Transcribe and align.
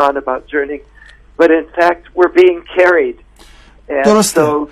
on 0.00 0.16
about 0.16 0.42
journeying, 0.52 0.82
but 1.38 1.50
in 1.50 1.66
fact 1.78 2.02
we're 2.16 2.34
being 2.42 2.60
carried. 2.78 3.16
And 3.88 4.04
درسته. 4.06 4.40
so 4.40 4.68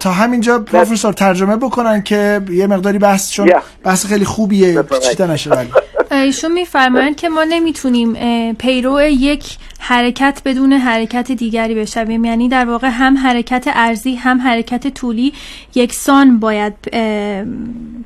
تا 0.00 0.10
همینجا 0.12 0.58
پروفسور 0.58 1.12
ترجمه 1.12 1.56
بکنن 1.56 2.02
که 2.02 2.40
یه 2.50 2.66
مقداری 2.66 2.98
بحث 2.98 3.30
چون 3.30 3.48
Yeah. 3.48 3.62
بحث 3.84 4.06
خیلی 4.06 4.24
خوبیه 4.24 4.82
That's 4.82 4.86
right. 4.86 4.98
چیده 5.10 5.26
نشه 5.26 5.50
ولی 5.50 5.70
ایشون 6.10 6.52
میفرمایند 6.52 7.16
که 7.16 7.28
ما 7.28 7.44
نمی‌تونیم 7.44 8.12
پیرو 8.54 9.02
یک 9.02 9.44
حرکت 9.78 10.42
بدون 10.44 10.72
حرکت 10.72 11.32
دیگری 11.32 11.74
بشویم. 11.74 12.24
یعنی 12.24 12.48
در 12.48 12.64
واقع 12.64 12.88
هم 12.88 13.16
حرکت 13.16 13.64
ارزی 13.66 14.14
هم 14.14 14.40
حرکت 14.40 14.88
طولی 14.88 15.32
یکسان 15.74 16.38
باید 16.38 16.74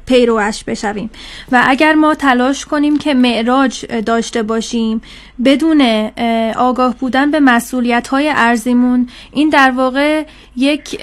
پیروش 0.06 0.64
بشویم. 0.64 1.10
و 1.52 1.62
اگر 1.66 1.94
ما 1.94 2.14
تلاش 2.14 2.64
کنیم 2.64 2.98
که 2.98 3.14
معراج 3.14 3.86
داشته 3.86 4.42
باشیم 4.42 5.02
بدون 5.44 5.80
اه، 6.16 6.52
آگاه 6.52 6.96
بودن 6.96 7.30
به 7.30 7.40
مسئولیت 7.40 8.08
های 8.08 8.32
ارزیمون 8.36 9.08
این 9.32 9.48
در 9.48 9.70
واقع 9.70 10.24
یک 10.56 11.00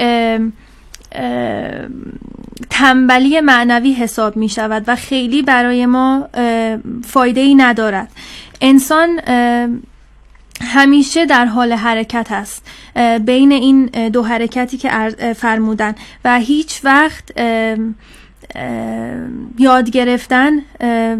تنبلی 2.69 3.41
معنوی 3.41 3.93
حساب 3.93 4.37
می 4.37 4.49
شود 4.49 4.83
و 4.87 4.95
خیلی 4.95 5.41
برای 5.41 5.85
ما 5.85 6.29
فایده 7.07 7.41
ای 7.41 7.55
ندارد. 7.55 8.11
انسان 8.61 9.19
همیشه 10.61 11.25
در 11.25 11.45
حال 11.45 11.73
حرکت 11.73 12.27
است 12.31 12.67
بین 13.25 13.51
این 13.51 13.85
دو 13.85 14.23
حرکتی 14.23 14.77
که 14.77 14.89
فرمودن 15.37 15.95
و 16.25 16.39
هیچ 16.39 16.81
وقت 16.83 17.23
یاد 19.59 19.89
گرفتن 19.89 20.51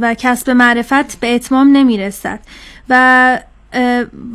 و 0.02 0.14
کسب 0.14 0.50
معرفت 0.50 1.20
به 1.20 1.36
اتمام 1.36 1.72
نمی 1.72 1.98
رسد. 1.98 2.39
و 2.89 3.39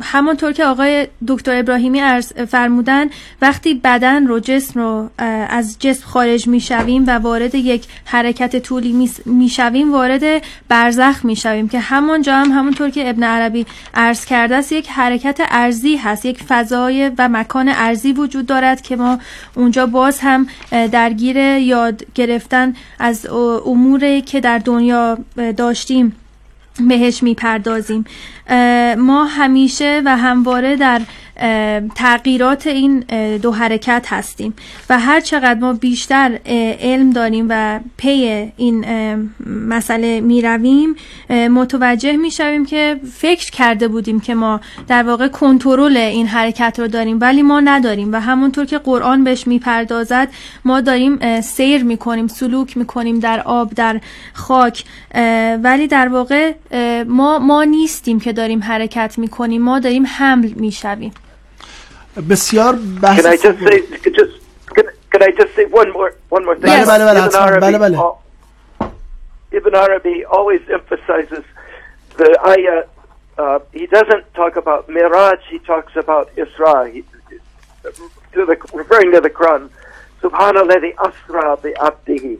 همانطور 0.01 0.51
که 0.51 0.65
آقای 0.65 1.07
دکتر 1.27 1.55
ابراهیمی 1.55 1.99
عرض 1.99 2.33
فرمودن 2.33 3.07
وقتی 3.41 3.73
بدن 3.73 4.27
رو 4.27 4.39
جسم 4.39 4.79
رو 4.79 5.09
از 5.49 5.75
جسم 5.79 6.05
خارج 6.05 6.47
می 6.47 6.59
شویم 6.59 7.03
و 7.07 7.17
وارد 7.17 7.55
یک 7.55 7.85
حرکت 8.05 8.59
طولی 8.59 9.09
می 9.25 9.49
شویم 9.49 9.93
وارد 9.93 10.43
برزخ 10.67 11.25
می 11.25 11.35
شویم 11.35 11.67
که 11.67 11.79
همانجا 11.79 12.35
هم 12.35 12.51
همونطور 12.51 12.89
که 12.89 13.09
ابن 13.09 13.23
عربی 13.23 13.65
عرض 13.93 14.25
کرده 14.25 14.55
است 14.55 14.71
یک 14.71 14.89
حرکت 14.89 15.41
ارزی 15.49 15.95
هست 15.95 16.25
یک 16.25 16.43
فضای 16.43 17.11
و 17.17 17.29
مکان 17.29 17.69
ارزی 17.69 18.13
وجود 18.13 18.45
دارد 18.45 18.81
که 18.81 18.95
ما 18.95 19.19
اونجا 19.55 19.85
باز 19.85 20.19
هم 20.19 20.47
درگیر 20.91 21.37
یاد 21.37 22.03
گرفتن 22.15 22.73
از 22.99 23.27
اموری 23.65 24.21
که 24.21 24.39
در 24.39 24.57
دنیا 24.57 25.17
داشتیم 25.57 26.15
بهش 26.79 27.23
می‌پردازیم. 27.23 28.05
ما 28.97 29.25
همیشه 29.25 30.01
و 30.05 30.17
همواره 30.17 30.75
در 30.75 31.01
تغییرات 31.95 32.67
این 32.67 32.99
دو 33.41 33.51
حرکت 33.51 34.05
هستیم 34.09 34.53
و 34.89 34.99
هر 34.99 35.19
چقدر 35.19 35.59
ما 35.59 35.73
بیشتر 35.73 36.39
علم 36.81 37.09
داریم 37.09 37.45
و 37.49 37.79
پی 37.97 38.51
این 38.57 38.85
مسئله 39.47 40.21
می 40.21 40.41
رویم 40.41 40.95
متوجه 41.29 42.17
می 42.17 42.31
شویم 42.31 42.65
که 42.65 42.99
فکر 43.13 43.51
کرده 43.51 43.87
بودیم 43.87 44.19
که 44.19 44.35
ما 44.35 44.61
در 44.87 45.03
واقع 45.03 45.27
کنترل 45.27 45.97
این 45.97 46.27
حرکت 46.27 46.79
رو 46.79 46.87
داریم 46.87 47.17
ولی 47.21 47.41
ما 47.41 47.59
نداریم 47.59 48.13
و 48.13 48.21
همونطور 48.21 48.65
که 48.65 48.77
قرآن 48.77 49.23
بهش 49.23 49.47
می‌پردازد 49.47 50.27
ما 50.65 50.81
داریم 50.81 51.41
سیر 51.41 51.83
می‌کنیم 51.83 52.27
سلوک 52.27 52.77
می‌کنیم 52.77 53.19
در 53.19 53.41
آب 53.41 53.73
در 53.73 54.01
خاک 54.33 54.83
ولی 55.63 55.87
در 55.87 56.07
واقع 56.07 56.53
ما 57.07 57.39
ما 57.39 57.63
نیستیم 57.63 58.19
که 58.19 58.33
داریم 58.36 58.62
حرکت 58.62 59.14
میکنیم 59.18 59.62
ما 59.62 59.78
داریم 59.78 60.04
حمل 60.06 60.52
میشویم 60.56 61.12
بسیار 62.30 62.76
بحث 63.02 63.26
Can 63.26 63.28
I 63.28 63.36
just 63.36 63.46
خوبیه. 63.46 63.66
say 63.70 64.10
just 64.10 64.32
can, 64.74 64.84
can 65.12 65.22
I 65.22 65.30
just 65.40 65.54
say 65.56 65.64
one 65.64 65.90
more 65.92 66.10
one 66.30 66.44
more 66.44 66.56
thing? 66.56 66.62
بله، 66.62 66.84
بله، 66.84 67.04
بله، 67.04 67.26
Ibn 67.26 67.28
حتما. 67.28 67.46
Arabi, 67.46 67.60
بله، 67.60 67.78
بله. 67.78 67.98
al- 67.98 68.18
Ibn 69.52 69.74
Arabi 69.74 70.24
always 70.24 70.62
emphasizes 70.78 71.44
the 72.16 72.30
ayah. 72.54 72.80
Uh, 73.38 73.58
he 73.72 73.86
doesn't 73.96 74.24
talk 74.34 74.54
about 74.56 74.88
Miraj. 74.88 75.40
He 75.52 75.58
talks 75.72 75.94
about 76.04 76.26
Isra. 76.36 76.76
He, 76.92 77.04
to 78.34 78.46
the 78.50 78.56
referring 78.80 79.10
to 79.12 79.20
the 79.20 79.30
Quran. 79.38 79.62
Subhanallah 80.22 80.84
asra 81.06 81.46
bi 81.62 81.70
abdihi 81.88 82.32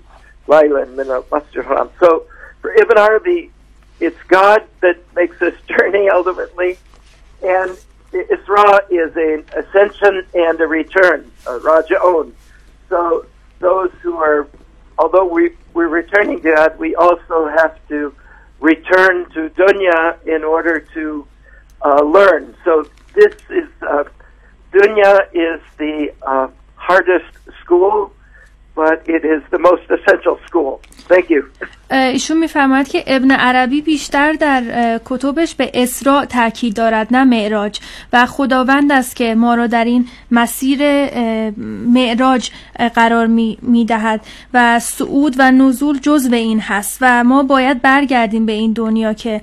laylan 0.52 0.88
min 0.98 1.08
al-masjid 1.16 1.64
haram. 1.68 1.88
So 2.00 2.08
for 2.60 2.70
Ibn 2.82 2.96
Arabi, 3.06 3.50
it's 3.99 4.21
God 4.27 4.63
that 4.81 4.97
makes 5.15 5.39
this 5.39 5.55
journey 5.67 6.09
ultimately, 6.09 6.77
and 7.43 7.77
Isra 8.13 8.79
is 8.89 9.15
an 9.15 9.45
ascension 9.55 10.25
and 10.33 10.59
a 10.61 10.67
return, 10.67 11.31
a 11.45 11.59
raja'un. 11.59 12.31
So 12.89 13.25
those 13.59 13.91
who 14.01 14.15
are, 14.17 14.47
although 14.97 15.25
we, 15.25 15.51
we're 15.73 15.87
returning 15.87 16.41
to 16.41 16.55
God, 16.55 16.79
we 16.79 16.95
also 16.95 17.47
have 17.47 17.75
to 17.89 18.13
return 18.59 19.29
to 19.31 19.49
dunya 19.49 20.25
in 20.25 20.43
order 20.43 20.79
to 20.93 21.27
uh, 21.83 22.01
learn. 22.03 22.55
So 22.63 22.85
this 23.13 23.35
is, 23.49 23.67
uh, 23.81 24.05
dunya 24.71 25.27
is 25.33 25.61
the 25.77 26.13
uh, 26.21 26.47
hardest 26.75 27.37
school, 27.61 28.13
but 28.81 28.99
it 29.15 29.23
is 29.33 29.41
the 29.53 29.61
most 29.69 29.85
essential 29.95 30.35
school. 30.47 30.71
Thank 31.11 31.29
you. 31.29 31.41
ایشون 31.91 32.37
میفرماید 32.37 32.87
که 32.87 33.03
ابن 33.07 33.31
عربی 33.31 33.81
بیشتر 33.81 34.33
در 34.33 34.63
کتبش 35.05 35.55
به 35.55 35.71
اسراء 35.73 36.25
تاکید 36.25 36.75
دارد 36.75 37.07
نه 37.11 37.23
معراج. 37.23 37.79
و 38.13 38.25
خداوند 38.25 38.91
است 38.91 39.15
که 39.15 39.35
ما 39.35 39.55
را 39.55 39.67
در 39.67 39.85
این 39.85 40.07
مسیر 40.31 40.79
معراج 41.87 42.49
قرار 42.95 43.27
می, 43.27 43.57
می 43.61 43.85
دهد 43.85 44.21
و 44.53 44.79
صعود 44.79 45.35
و 45.37 45.51
نزول 45.51 45.99
جزو 45.99 46.33
این 46.33 46.59
هست. 46.59 46.97
و 47.01 47.23
ما 47.23 47.43
باید 47.43 47.81
برگردیم 47.81 48.45
به 48.45 48.51
این 48.51 48.73
دنیا 48.73 49.13
که 49.13 49.41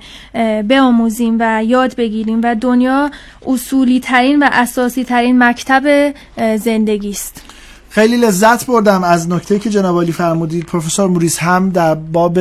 بیاموزیم 0.63 1.37
و 1.39 1.63
یاد 1.63 1.95
بگیریم. 1.95 2.39
و 2.43 2.55
دنیا 2.55 3.11
اصولی 3.47 3.99
ترین 3.99 4.43
و 4.43 4.49
اساسی 4.51 5.03
ترین 5.03 5.43
مکتب 5.43 6.13
زندگی 6.55 7.09
است. 7.09 7.54
خیلی 7.95 8.17
لذت 8.17 8.65
بردم 8.65 9.03
از 9.03 9.29
نکته 9.29 9.59
که 9.59 9.69
جناب 9.69 9.95
عالی 9.95 10.11
فرمودید. 10.11 10.65
پروفسور 10.65 11.07
موریس 11.07 11.39
هم 11.39 11.69
در 11.69 11.95
باب 11.95 12.39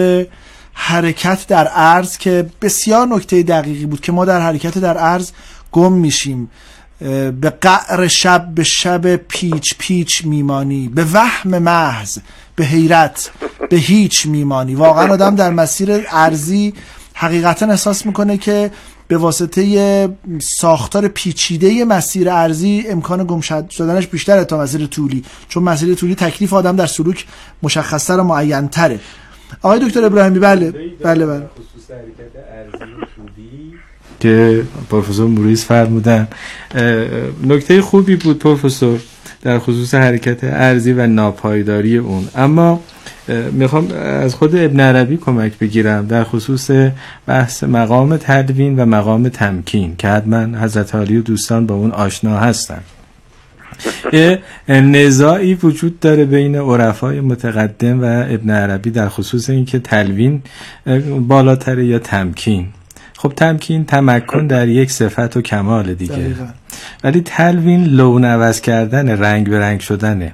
حرکت 0.73 1.47
در 1.49 1.67
عرض 1.67 2.17
که 2.19 2.47
بسیار 2.63 3.07
نکته 3.07 3.43
دقیقی 3.43 3.87
بود 3.87 4.01
که 4.01 4.13
ما 4.13 4.25
در 4.25 4.41
حرکت 4.41 4.79
در 4.79 4.99
عرض 4.99 5.31
گم 5.73 5.93
میشیم. 5.93 6.51
به 7.41 7.53
قعر 7.61 8.07
شب 8.07 8.47
به 8.55 8.65
شب 8.65 9.17
پیچ 9.17 9.75
پیچ 9.79 10.25
میمانی 10.25 10.89
به 10.89 11.07
وهم 11.13 11.59
محض 11.59 12.19
به 12.57 12.65
حیرت 12.65 13.31
به 13.71 13.77
هیچ 13.77 14.27
میمانی. 14.27 14.75
واقعا 14.75 15.13
آدم 15.13 15.35
در 15.35 15.51
مسیر 15.51 16.07
ارزی 16.11 16.75
حقیقتا 17.15 17.67
احساس 17.67 18.07
می‌کنه 18.07 18.39
که 18.39 18.71
به 19.09 19.17
واسطه 19.19 20.09
ساختار 20.61 21.09
پیچیده 21.09 21.85
مسیر 21.85 22.31
ارزی 22.31 22.85
امکان 22.89 23.25
گم 23.27 23.41
شد- 23.41 23.71
شدنش 23.71 24.07
بیشتره 24.07 24.45
تا 24.45 24.59
مسیر 24.59 24.87
طولی. 24.87 25.25
چون 25.49 25.63
مسیر 25.63 25.95
طولی 25.95 26.15
تکلیف 26.15 26.53
آدم 26.53 26.77
در 26.77 26.87
سلوک 26.87 27.27
مشخصتر 27.63 28.21
و 28.21 28.25
معینتره. 28.25 29.01
آقای 29.63 29.79
دکتر 29.89 30.05
ابراهیمی 30.05 30.39
بله. 30.39 30.71
بله 31.03 31.27
بله. 31.27 31.43
که 34.21 34.63
پروفسور 34.91 35.27
موریس 35.29 35.65
فرمودن. 35.65 36.29
نکته 37.45 37.83
خوبی 37.83 38.17
بود 38.17 38.39
پروفسور 38.39 39.01
در 39.43 39.59
خصوص 39.59 39.95
حرکت 39.95 40.45
ارزی 40.45 40.93
و 40.93 41.07
ناپایداری 41.07 41.97
اون. 41.97 42.29
اما 42.35 42.71
اه، 42.71 42.81
می‌خوام 43.53 43.89
از 43.93 44.35
خود 44.35 44.57
ابن 44.57 44.81
عربی 44.81 45.17
کمک 45.17 45.59
بگیرم 45.59 46.07
در 46.07 46.25
خصوص 46.25 46.71
بحث 47.27 47.65
مقام 47.65 48.17
تدوین 48.17 48.79
و 48.79 48.85
مقام 48.87 49.29
تمکین 49.29 49.97
که 49.97 50.09
حتما 50.09 50.59
حضرت 50.59 50.95
علی 50.95 51.17
و 51.17 51.23
دوستان 51.23 51.67
با 51.67 51.75
اون 51.75 51.91
آشنا 51.91 52.39
هستن. 52.39 52.81
یه 54.13 54.39
نزاعی 54.69 55.55
وجود 55.55 56.01
داره 56.01 56.25
بین 56.25 56.57
عرفای 56.57 57.21
متقدم 57.21 58.03
و 58.03 58.05
ابن 58.05 58.51
عربی 58.51 58.91
در 58.91 59.09
خصوص 59.09 59.51
اینکه 59.51 59.79
تلوین 59.79 60.43
بالاتره 61.29 61.87
یا 61.87 61.99
تمکین. 61.99 62.67
خب 63.17 63.33
تمکین 63.37 63.85
تمکن 63.85 64.47
در 64.47 64.69
یک 64.69 64.91
صفت 64.91 65.37
و 65.37 65.43
کمال 65.43 65.95
دیگه. 65.95 66.15
دقیقاً. 66.15 66.47
ولی 67.05 67.21
تلوین 67.21 67.85
لون 67.85 68.25
عوض 68.25 68.61
کردن 68.61 69.09
رنگ 69.09 69.51
به 69.51 69.61
رنگ 69.61 69.81
شدنه. 69.81 70.33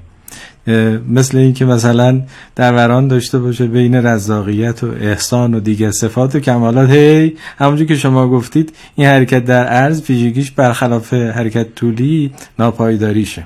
مثل 1.08 1.38
اینکه 1.38 1.64
مثلا 1.64 2.22
دوران 2.56 3.08
داشته 3.08 3.38
باشه 3.38 3.66
بین 3.66 3.94
رزاقیت 3.94 4.84
و 4.84 4.86
احسان 5.00 5.54
و 5.54 5.60
دیگر 5.60 5.90
صفات 5.90 6.34
و 6.34 6.40
کمالات. 6.40 6.90
هی 6.90 7.36
همونجور 7.58 7.86
که 7.86 7.96
شما 7.96 8.28
گفتید 8.28 8.72
این 8.96 9.06
حرکت 9.06 9.44
در 9.44 9.64
عرض 9.64 10.10
ویژگیش 10.10 10.50
برخلاف 10.50 11.14
حرکت 11.14 11.74
طولی 11.74 12.30
ناپایداریشه. 12.58 13.44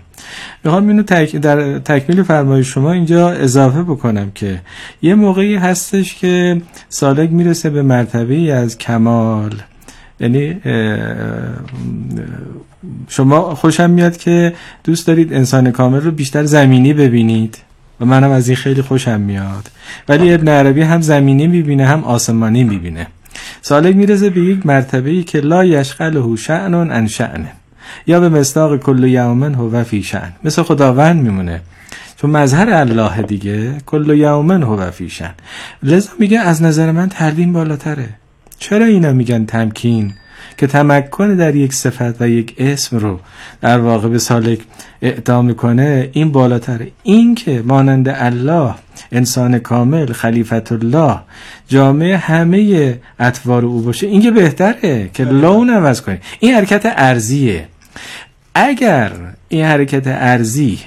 می‌خوام 0.64 0.88
اینو 0.88 1.02
تک 1.02 1.36
در 1.36 1.78
تکمیل 1.78 2.22
فرمایش 2.22 2.74
شما 2.74 2.92
اینجا 2.92 3.30
اضافه 3.30 3.82
بکنم 3.82 4.30
که 4.34 4.60
یه 5.02 5.14
موقعی 5.14 5.56
هستش 5.56 6.14
که 6.14 6.62
سالک 6.88 7.32
می‌رسه 7.32 7.70
به 7.70 7.82
مرتبه 7.82 8.52
از 8.52 8.78
کمال. 8.78 9.54
یعنی 10.20 10.60
شما 13.08 13.54
خوشم 13.54 13.90
میاد 13.90 14.16
که 14.16 14.52
دوست 14.84 15.06
دارید 15.06 15.32
انسان 15.32 15.70
کامل 15.70 16.00
رو 16.00 16.10
بیشتر 16.10 16.44
زمینی 16.44 16.92
ببینید. 16.92 17.58
و 18.00 18.04
منم 18.04 18.30
از 18.30 18.48
این 18.48 18.56
خیلی 18.56 18.82
خوشم 18.82 19.20
میاد. 19.20 19.70
ولی 20.08 20.34
ابن 20.34 20.48
عربی 20.48 20.82
هم 20.82 21.00
زمینی 21.00 21.46
می‌بینه 21.46 21.86
هم 21.86 22.04
آسمانی 22.04 22.64
می‌بینه. 22.64 23.06
سالک 23.62 23.96
میرزه 23.96 24.30
به 24.30 24.40
یک 24.40 24.66
مرتبه 24.66 25.10
ای 25.10 25.22
که 25.22 25.40
لا 25.40 25.64
یشغله 25.64 26.36
شأن 26.36 26.74
ان 26.74 27.06
شأن 27.06 27.46
یا 28.06 28.20
به 28.20 28.28
مستاق 28.28 28.76
کل 28.76 29.04
یومن 29.04 29.54
هو 29.54 29.84
فی 29.84 30.02
شأن. 30.02 30.32
مثل 30.44 30.62
خداوند 30.62 31.22
میمونه. 31.22 31.60
چون 32.16 32.30
مظهر 32.30 32.70
الله 32.70 33.22
دیگه 33.22 33.74
کل 33.86 34.14
یومن 34.18 34.62
هو 34.62 34.90
فی 34.90 35.10
شأن. 35.10 35.34
لذا 35.82 36.10
میگه 36.18 36.40
از 36.40 36.62
نظر 36.62 36.92
من 36.92 37.08
تردین 37.08 37.52
بالاتره. 37.52 38.08
چرا 38.58 38.84
اینا 38.84 39.12
میگن 39.12 39.44
تمکین؟ 39.44 40.12
که 40.56 40.66
تمکن 40.66 41.34
در 41.34 41.54
یک 41.56 41.72
صفت 41.72 42.22
و 42.22 42.28
یک 42.28 42.54
اسم 42.58 42.98
رو 42.98 43.20
در 43.60 43.78
واقع 43.78 44.08
به 44.08 44.18
سالک 44.18 44.58
اعطا 45.02 45.42
می‌کنه 45.42 46.10
این 46.12 46.32
بالاتره 46.32 46.88
این 47.02 47.34
که 47.34 47.62
مانند 47.66 48.08
الله 48.08 48.74
انسان 49.12 49.58
کامل 49.58 50.12
خلیفت 50.12 50.72
الله 50.72 51.18
جامعه 51.68 52.16
همه 52.16 52.94
اطوار 53.18 53.64
او 53.64 53.82
باشه 53.82 54.06
این 54.06 54.22
که 54.22 54.30
بهتره 54.30 55.10
که 55.14 55.24
لون 55.24 55.70
عوض 55.70 56.00
کنه 56.00 56.20
این 56.40 56.54
حرکت 56.54 56.82
ارزیه 56.96 57.68
اگر 58.54 59.12
این 59.48 59.64
حرکت 59.64 60.06
ارزی 60.06 60.78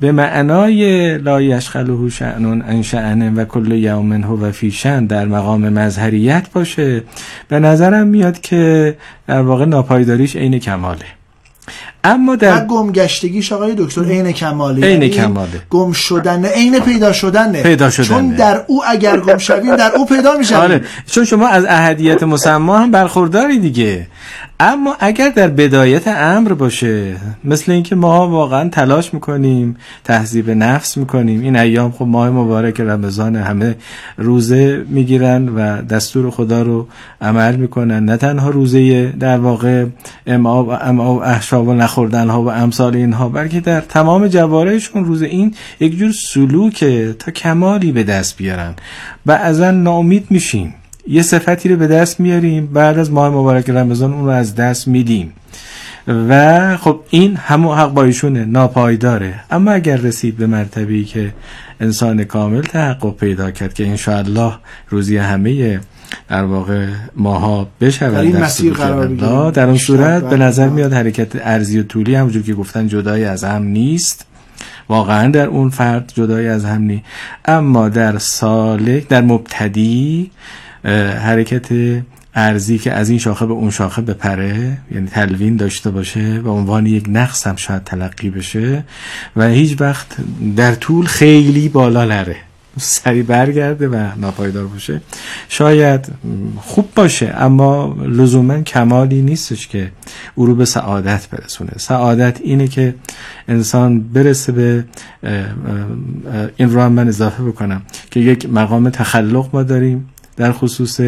به 0.00 0.12
معنای 0.12 1.18
لا 1.18 1.42
یشخله 1.42 2.08
شعنون 2.08 2.64
ان 2.94 3.34
و 3.36 3.44
کل 3.44 3.72
یومن 3.72 4.22
هو 4.22 4.50
فی 4.50 4.70
شن 4.70 5.06
در 5.06 5.24
مقام 5.24 5.68
مظهریت 5.68 6.46
باشه. 6.52 7.02
به 7.48 7.58
نظرم 7.58 8.06
میاد 8.06 8.40
که 8.40 8.96
در 9.26 9.42
واقع 9.42 9.64
ناپایداریش 9.64 10.36
عین 10.36 10.58
کماله. 10.58 11.06
اما 12.04 12.36
در 12.36 12.64
گمگشتگیش 12.64 13.52
آقای 13.52 13.74
دکتر 13.78 14.04
عین 14.04 14.32
کماله. 14.32 14.86
عین 14.86 15.08
کماله. 15.08 15.62
گم 15.70 15.92
شدن 15.92 16.44
عین 16.44 16.80
پیدا 16.80 17.12
شدن 17.12 17.62
پیدا 17.62 17.90
شدن 17.90 18.04
چون 18.04 18.30
در 18.30 18.64
او 18.66 18.82
اگر 18.88 19.20
گم 19.20 19.38
شویم 19.38 19.76
در 19.76 19.92
او 19.96 20.06
پیدا 20.06 20.36
می‌شویم. 20.36 20.60
آره. 20.60 20.80
چون 21.06 21.24
شما 21.24 21.48
از 21.48 21.64
اهدیت 21.68 22.22
مسما 22.22 22.78
هم 22.78 22.90
برخورداری 22.90 23.58
دیگه. 23.58 24.06
اما 24.60 24.96
اگر 25.00 25.28
در 25.28 25.48
بدایت 25.48 26.08
امر 26.08 26.52
باشه 26.52 27.16
مثل 27.44 27.72
اینکه 27.72 27.94
ما 27.94 28.28
واقعا 28.28 28.68
تلاش 28.68 29.14
می‌کنیم 29.14 29.76
تهذیب 30.04 30.50
نفس 30.50 30.96
می‌کنیم 30.96 31.40
این 31.40 31.56
ایام 31.56 31.92
خب 31.92 32.04
ماه 32.04 32.30
مبارک 32.30 32.80
رمضان 32.80 33.36
همه 33.36 33.76
روزه 34.16 34.84
می‌گیرن 34.88 35.48
و 35.48 35.82
دستور 35.82 36.30
خدا 36.30 36.62
رو 36.62 36.88
عمل 37.20 37.56
می‌کنن. 37.56 38.04
نه 38.04 38.16
تنها 38.16 38.50
روزه 38.50 39.12
در 39.12 39.38
واقع 39.38 39.86
امعاب 40.26 40.68
و 40.68 41.22
احشاب 41.22 41.68
و 41.68 41.74
نخوردن 41.74 42.28
ها 42.28 42.42
و 42.42 42.50
امثال 42.50 42.96
اینها 42.96 43.28
بلکه 43.28 43.60
در 43.60 43.80
تمام 43.80 44.28
جوارهشون 44.28 45.04
روز 45.04 45.22
این 45.22 45.54
یک 45.80 45.98
جور 45.98 46.12
سلوکه 46.12 47.16
تا 47.18 47.32
کمالی 47.32 47.92
به 47.92 48.02
دست 48.02 48.36
بیارن. 48.36 48.74
بعضا 49.26 49.70
ناامید 49.70 50.26
میشیم. 50.30 50.74
یه 51.06 51.22
صفتی 51.22 51.68
رو 51.68 51.76
به 51.76 51.86
دست 51.86 52.20
میاریم 52.20 52.66
بعد 52.66 52.98
از 52.98 53.10
ماه 53.10 53.30
مبارک 53.30 53.70
رمضان 53.70 54.12
اون 54.12 54.24
رو 54.24 54.30
از 54.30 54.54
دست 54.54 54.88
میدیم. 54.88 55.32
و 56.08 56.76
خب 56.76 57.00
این 57.10 57.36
همون 57.36 57.78
حق 57.78 57.92
با 57.92 58.04
ایشونه 58.04 58.44
ناپایداره. 58.44 59.34
اما 59.50 59.70
اگر 59.70 59.96
رسید 59.96 60.36
به 60.36 60.46
مرتبی 60.46 61.04
که 61.04 61.32
انسان 61.80 62.24
کامل 62.24 62.60
تحقق 62.60 63.16
پیدا 63.16 63.50
کرد 63.50 63.74
که 63.74 63.86
انشاءالله 63.86 64.52
روزی 64.88 65.16
همه 65.16 65.80
در 66.28 66.44
واقع 66.44 66.86
ماها 67.16 67.68
بشود 67.80 68.14
در 68.14 68.20
این 68.20 68.36
مسیر 68.36 68.72
قرار 68.72 69.50
در 69.50 69.66
اون 69.66 69.78
صورت 69.78 70.22
به 70.22 70.36
نظر 70.36 70.68
میاد 70.68 70.92
حرکت 70.92 71.46
ارزی 71.46 71.78
و 71.78 71.82
طولی 71.82 72.14
همونجور 72.14 72.42
که 72.42 72.54
گفتن 72.54 72.88
جدای 72.88 73.24
از 73.24 73.44
هم 73.44 73.62
نیست. 73.62 74.26
واقعا 74.88 75.30
در 75.30 75.46
اون 75.46 75.70
فرد 75.70 76.12
جدای 76.14 76.48
از 76.48 76.64
هم 76.64 76.82
نیست. 76.82 77.04
اما 77.44 77.88
در 77.88 78.18
سالک 78.18 79.08
در 79.08 79.20
مبتدی 79.20 80.30
حرکت 80.84 81.68
ارزی 82.34 82.78
که 82.78 82.92
از 82.92 83.10
این 83.10 83.18
شاخه 83.18 83.46
به 83.46 83.52
اون 83.52 83.70
شاخه 83.70 84.02
بپره 84.02 84.78
یعنی 84.92 85.06
تلوین 85.06 85.56
داشته 85.56 85.90
باشه 85.90 86.40
و 86.44 86.48
عنوان 86.48 86.86
یک 86.86 87.04
نقص 87.08 87.46
هم 87.46 87.56
شاید 87.56 87.84
تلقی 87.84 88.30
بشه 88.30 88.84
و 89.36 89.48
هیچ 89.48 89.80
وقت 89.80 90.06
در 90.56 90.74
طول 90.74 91.06
خیلی 91.06 91.68
بالا 91.68 92.04
نره. 92.04 92.36
سری 92.78 93.22
برگرده 93.22 93.88
و 93.88 94.08
ناپایدار 94.16 94.66
باشه. 94.66 95.00
شاید 95.48 96.08
خوب 96.56 96.88
باشه 96.96 97.34
اما 97.36 97.96
لزوما 98.06 98.60
کمالی 98.60 99.22
نیستش 99.22 99.68
که 99.68 99.90
او 100.34 100.46
رو 100.46 100.54
به 100.54 100.64
سعادت 100.64 101.28
برسونه. 101.30 101.72
سعادت 101.76 102.40
اینه 102.40 102.68
که 102.68 102.94
انسان 103.48 104.00
برسه 104.00 104.52
به 104.52 104.84
این 106.56 106.70
رو 106.70 106.80
هم 106.80 106.92
من 106.92 107.08
اضافه 107.08 107.42
بکنم 107.42 107.82
که 108.10 108.20
یک 108.20 108.48
مقام 108.50 108.90
تخلق 108.90 109.50
ما 109.52 109.62
داریم. 109.62 110.08
در 110.36 110.52
خصوص 110.52 111.00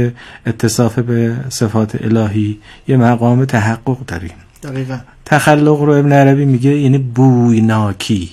اتصاف 0.47 0.99
به 0.99 1.37
صفات 1.49 2.05
الهی 2.05 2.59
یه 2.89 2.97
مقام 2.97 3.45
تحقق 3.45 3.99
داریم. 4.07 4.33
دقیقا. 4.63 4.99
تخلق 5.25 5.81
رو 5.81 5.93
ابن 5.93 6.13
عربی 6.13 6.45
میگه 6.45 6.71
یعنی 6.71 6.99
بویناکی 6.99 8.31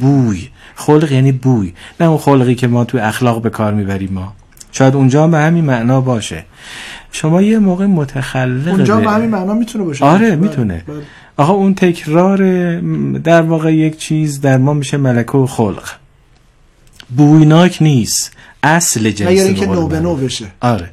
بوی. 0.00 0.48
خلق 0.74 1.12
یعنی 1.12 1.32
بوی. 1.32 1.72
نه 2.00 2.06
اون 2.06 2.18
خلقی 2.18 2.54
که 2.54 2.66
ما 2.66 2.84
تو 2.84 2.98
اخلاق 2.98 3.42
به 3.42 3.50
کار 3.50 3.74
می‌بریم 3.74 4.12
ما. 4.12 4.32
شاید 4.72 4.94
اونجا 4.94 5.26
به 5.26 5.38
همین 5.38 5.64
معنا 5.64 6.00
باشه. 6.00 6.44
شما 7.12 7.42
یه 7.42 7.58
موقع 7.58 7.86
متخلق 7.86 8.68
اونجا 8.68 9.00
به 9.00 9.10
همین 9.10 9.30
معنا 9.30 9.54
می‌تونه 9.54 9.84
باشه. 9.84 10.04
آره 10.04 10.26
بله، 10.26 10.36
می‌تونه. 10.36 10.84
بله. 10.86 11.02
آقا 11.36 11.52
اون 11.52 11.74
تکرار 11.74 12.38
در 13.18 13.42
واقع 13.42 13.74
یک 13.74 13.98
چیز 13.98 14.40
در 14.40 14.58
ما 14.58 14.74
میشه 14.74 14.96
ملکه 14.96 15.38
و 15.38 15.46
خلق 15.46 15.88
بویناک 17.16 17.82
نیست. 17.82 18.32
اصل 18.62 19.10
جنس 19.10 19.28
مگر 19.28 19.42
اینکه 19.42 19.66
نو 19.66 19.86
به 19.88 20.00
نو 20.00 20.16
بشه. 20.16 20.46
آره. 20.60 20.90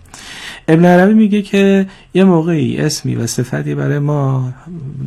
ابن 0.67 0.85
عربی 0.85 1.13
میگه 1.13 1.41
که 1.41 1.85
یه 2.13 2.23
موقعی 2.23 2.77
اسمی 2.77 3.15
و 3.15 3.27
صفتی 3.27 3.75
برای 3.75 3.99
ما 3.99 4.53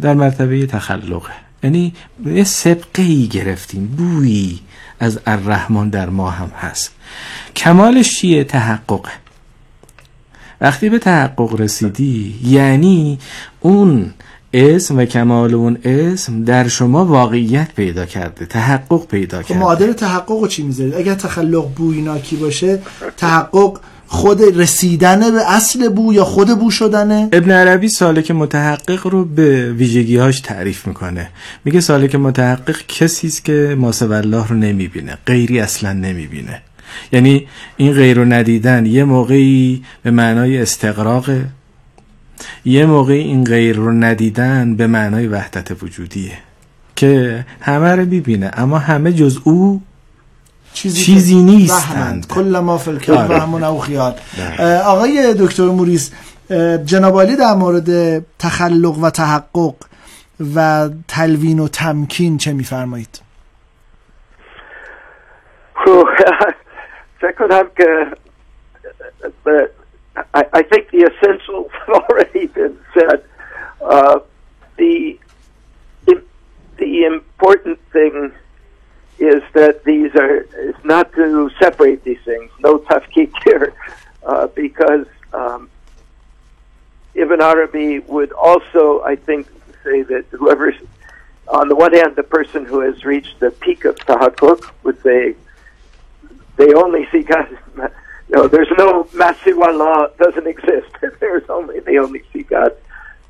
در 0.02 0.14
مرتبه 0.14 0.66
تخلقه. 0.66 1.32
یعنی 1.62 1.92
یه 2.26 2.44
سبقه 2.44 3.02
ای 3.02 3.26
گرفتیم. 3.26 3.86
بویی 3.86 4.60
از 5.00 5.20
الرحمن 5.26 5.88
در 5.88 6.10
ما 6.10 6.30
هم 6.30 6.48
هست. 6.60 6.94
کمالش 7.56 8.18
چیه 8.18 8.44
تحقق 8.44 9.08
وقتی 10.60 10.88
به 10.88 10.98
تحقق 10.98 11.60
رسیدی 11.60 12.38
یعنی 12.44 13.18
اون 13.60 14.14
اسم 14.54 14.98
و 14.98 15.04
کمال 15.04 15.54
اون 15.54 15.78
اسم 15.84 16.44
در 16.44 16.68
شما 16.68 17.04
واقعیت 17.04 17.68
پیدا 17.76 18.06
کرده 18.06 18.46
تحقق 18.46 19.06
پیدا 19.06 19.42
خب، 19.42 19.48
کرده. 19.48 19.60
معادل 19.60 19.92
تحقق 19.92 20.30
رو 20.40 20.46
چی 20.46 20.62
می‌ذارید 20.62 20.94
اگر 20.94 21.14
تخلق 21.14 21.74
بویناکی 21.74 22.36
باشه 22.36 22.78
تحقق 23.16 23.80
خود 24.06 24.58
رسیدنه 24.60 25.30
به 25.30 25.52
اصل 25.52 25.88
بو 25.88 26.14
یا 26.14 26.24
خود 26.24 26.58
بو 26.58 26.70
شدنه؟ 26.70 27.28
ابن 27.32 27.50
عربی 27.50 27.88
سالک 27.88 28.30
متحقق 28.30 29.06
رو 29.06 29.24
به 29.24 29.72
ویژگیهاش 29.72 30.40
تعریف 30.40 30.86
می‌کنه. 30.86 31.28
میگه 31.64 31.80
سالک 31.80 32.14
متحقق 32.14 32.76
کسی 32.88 33.26
است 33.26 33.44
که 33.44 33.76
ماسو 33.78 34.12
الله 34.12 34.48
رو 34.48 34.56
نمی‌بینه 34.56 35.18
غیری 35.26 35.60
اصلا 35.60 35.92
نمی‌بینه. 35.92 36.62
یعنی 37.12 37.46
این 37.76 37.92
غیر 37.92 38.16
رو 38.16 38.24
ندیدن 38.24 38.86
یه 38.86 39.04
موقعی 39.04 39.82
به 40.02 40.10
معنای 40.10 40.58
استقراق 40.58 41.30
یه 42.64 42.86
موقعی 42.86 43.18
این 43.18 43.44
غیر 43.44 43.76
رو 43.76 43.92
ندیدن 43.92 44.76
به 44.76 44.86
معنای 44.86 45.26
وحدت 45.26 45.82
وجودیه 45.82 46.38
که 46.96 47.44
همه 47.60 47.96
رو 47.96 48.04
ببینه 48.04 48.50
اما 48.56 48.78
همه 48.78 49.12
جز 49.12 49.38
او 49.44 49.82
چیزی, 50.72 51.00
چیزی 51.00 51.42
نیستند. 51.42 52.26
کل 52.26 52.58
ما 52.58 52.78
فلکر 52.78 53.12
و 53.12 53.40
همون 53.40 53.64
او 53.64 53.80
خیال 53.80 54.14
آقای 54.84 55.34
دکتر 55.38 55.64
موریس 55.64 56.12
جنابالی 56.84 57.36
در 57.36 57.54
مورد 57.54 58.18
تخلق 58.38 58.98
و 58.98 59.10
تحقق 59.10 59.74
و 60.54 60.88
تلوین 61.08 61.58
و 61.58 61.68
تمکین 61.68 62.38
چه 62.38 62.52
میفرمایید؟ 62.52 63.20
خب، 65.84 66.04
فکر 67.20 67.32
کنم 67.32 67.64
که 67.76 68.06
I, 70.34 70.46
I 70.52 70.62
think 70.62 70.90
the 70.90 71.10
essentials 71.10 71.70
have 71.86 71.96
already 72.04 72.46
been 72.46 72.78
said. 72.94 73.24
Uh, 73.80 74.20
the 74.76 75.18
the 76.78 77.04
important 77.04 77.78
thing 77.92 78.32
is 79.18 79.42
that 79.52 79.84
these 79.84 80.14
are 80.16 80.38
is 80.68 80.74
not 80.84 81.12
to 81.12 81.50
separate 81.60 82.02
these 82.02 82.20
things. 82.24 82.50
No 82.60 82.78
tafkik 82.78 83.32
here, 83.44 83.74
uh, 84.24 84.48
because 84.48 85.06
um, 85.32 85.70
Ibn 87.14 87.40
Arabi 87.40 88.00
would 88.00 88.32
also, 88.32 89.02
I 89.02 89.16
think, 89.16 89.46
say 89.84 90.02
that 90.02 90.24
whoever, 90.30 90.74
on 91.48 91.68
the 91.68 91.76
one 91.76 91.92
hand, 91.94 92.16
the 92.16 92.22
person 92.22 92.64
who 92.64 92.80
has 92.80 93.04
reached 93.04 93.38
the 93.40 93.50
peak 93.50 93.84
of 93.84 93.96
tahakkuk 93.96 94.70
would 94.82 95.00
say 95.02 95.34
they 96.56 96.74
only 96.74 97.06
see 97.12 97.22
God 97.22 97.58
know, 98.36 98.48
there's 98.48 98.70
no 98.78 99.04
Masiwala 99.04 100.16
doesn't 100.16 100.46
exist. 100.46 100.90
there's 101.20 101.48
only 101.48 101.80
they 101.80 101.98
only 101.98 102.22
see 102.32 102.42
God. 102.42 102.72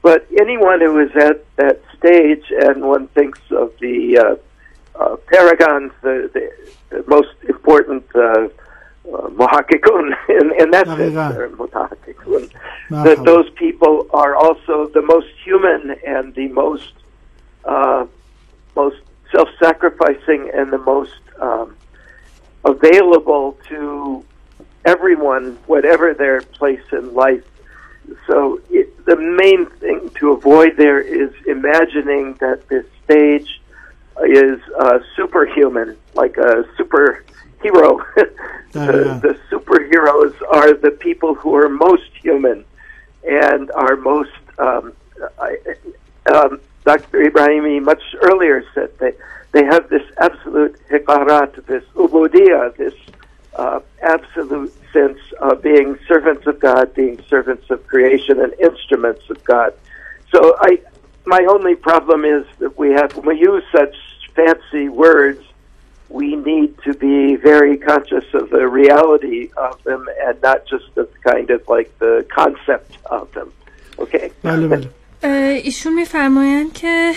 But 0.03 0.27
anyone 0.41 0.81
who 0.81 0.99
is 0.99 1.15
at 1.17 1.45
that 1.57 1.81
stage, 1.97 2.45
and 2.51 2.83
one 2.83 3.07
thinks 3.09 3.41
of 3.51 3.73
the 3.81 4.19
uh, 4.19 5.01
uh, 5.01 5.17
paragons, 5.27 5.93
the, 6.03 6.29
the, 6.35 6.53
the 6.91 7.05
most 7.07 7.35
important 7.49 8.05
uh, 8.15 8.21
uh, 8.21 8.49
muhakkikun, 9.07 10.13
in, 10.29 10.61
in 10.61 10.71
that 10.73 10.87
sense, 10.87 11.15
they're 11.15 11.47
that 13.05 13.25
those 13.25 13.49
people 13.51 14.09
are 14.13 14.35
also 14.35 14.89
the 14.89 15.03
most 15.03 15.29
human 15.45 15.97
and 16.05 16.35
the 16.35 16.49
most 16.49 16.93
uh, 17.65 18.05
most 18.75 19.01
self-sacrificing 19.31 20.51
and 20.53 20.73
the 20.73 20.79
most 20.79 21.21
um, 21.41 21.77
available 22.65 23.57
to 23.69 23.77
everyone, 24.85 25.59
whatever 25.67 26.15
their 26.15 26.41
place 26.43 26.83
in 26.93 27.15
life. 27.15 27.45
So 28.27 28.61
it, 28.71 29.05
the 29.07 29.17
main 29.17 29.67
thing 29.67 30.11
to 30.19 30.33
avoid 30.33 30.77
there 30.77 31.01
is 31.01 31.31
imagining 31.47 32.35
that 32.35 32.69
this 32.69 32.85
stage 33.05 33.61
is 34.27 34.61
uh, 34.79 34.99
superhuman, 35.17 35.97
like 36.15 36.37
a 36.37 36.65
superhero. 36.79 38.05
the, 38.73 39.21
the 39.23 39.39
superheroes 39.51 40.35
are 40.51 40.75
the 40.75 40.91
people 40.91 41.35
who 41.35 41.55
are 41.55 41.69
most 41.69 42.11
human 42.21 42.65
and 43.25 43.71
are 43.73 43.97
most. 43.97 44.31
Um, 44.59 44.93
I, 45.39 45.57
um, 46.33 46.61
Dr. 46.85 47.25
Ibrahimi 47.25 47.83
much 47.83 48.03
earlier 48.23 48.65
said 48.75 48.99
that 48.99 49.17
they 49.53 49.65
have 49.65 49.89
this 49.89 50.03
absolute 50.19 50.77
hikarat, 50.91 51.65
this 51.67 51.85
ubudiyah, 51.95 52.77
this 52.77 52.95
uh, 53.57 53.81
absolute 54.03 54.73
sense 54.93 55.19
of 55.41 55.63
being 55.63 55.99
servants 56.07 56.47
of 56.47 56.61
God, 56.61 56.95
being 56.95 57.23
servants 57.29 57.71
of 57.71 57.87
creation 57.87 58.41
and 58.41 58.53
instruments 58.55 59.29
of 59.31 59.43
God. 59.45 59.75
So 60.35 60.57
I, 60.61 60.81
my 61.25 61.45
only 61.49 61.75
problem 61.75 62.25
is 62.25 62.45
that 62.59 62.79
we 62.79 62.91
have, 62.93 63.17
when 63.17 63.37
we 63.37 63.41
use 63.41 63.65
such 63.75 63.95
fancy 64.35 64.89
words, 64.89 65.43
we 66.09 66.37
need 66.37 66.77
to 66.83 66.93
be 66.95 67.37
very 67.37 67.79
conscious 67.79 68.25
of 68.35 68.51
the 68.51 68.69
reality 68.69 69.51
of 69.57 69.83
them 69.85 70.07
and 70.23 70.41
not 70.43 70.67
just 70.67 70.97
of 70.97 71.09
kind 71.23 71.51
of 71.51 71.67
like 71.69 71.97
the 71.99 72.27
concept 72.31 72.99
of 73.07 73.33
them. 73.33 73.53
Okay? 73.99 74.31
ایشون 75.25 75.95
میفرمایند 75.95 76.73
که 76.73 77.13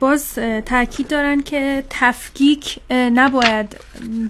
باز 0.00 0.34
تاکید 0.64 1.08
دارن 1.08 1.40
که 1.40 1.84
تفکیک 1.90 2.78
نباید 2.90 3.76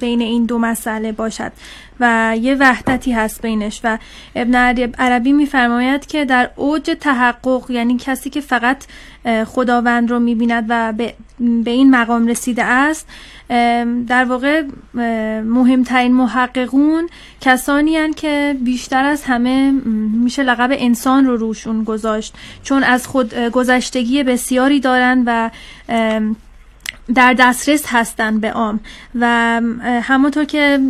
بین 0.01 0.21
این 0.21 0.47
دو 0.47 0.59
مسئله 0.59 1.13
باشد 1.13 1.53
و 2.01 2.37
یه 2.41 2.55
وحدتی 2.55 3.13
هست 3.13 3.43
بینش 3.43 3.81
و 3.85 3.99
ابن 4.35 4.55
عربی 4.99 5.33
میفرماید 5.33 6.07
که 6.07 6.25
در 6.25 6.51
اوج 6.57 6.97
تحقق 7.01 7.71
یعنی 7.71 7.97
کسی 7.97 8.31
که 8.31 8.41
فقط 8.41 8.85
خداوند 9.47 10.11
رو 10.11 10.21
می‌بیند 10.21 10.66
و 10.68 10.92
به 11.38 11.71
این 11.71 11.90
مقام 11.90 12.26
رسیده 12.26 12.64
است. 12.64 13.09
در 14.09 14.25
واقع 14.25 14.62
مهمترین 15.45 16.12
محققون 16.12 17.09
کسانی 17.40 17.97
هن 17.97 18.12
که 18.12 18.56
بیشتر 18.64 19.04
از 19.04 19.25
همه 19.25 19.71
میشه 20.12 20.42
لقب 20.42 20.71
انسان 20.73 21.26
رو 21.26 21.37
روشون 21.37 21.85
گذاشت. 21.85 22.35
چون 22.62 22.83
از 22.83 23.06
خود 23.06 23.35
گذشتگی 23.35 24.23
بسیاری 24.23 24.80
دارن 24.80 25.23
و 25.26 25.50
در 27.14 27.35
دسترس 27.38 27.85
هستند 27.87 28.40
به 28.40 28.52
عام 28.52 28.80
و 29.14 29.26
همونطور 30.02 30.45
که 30.45 30.80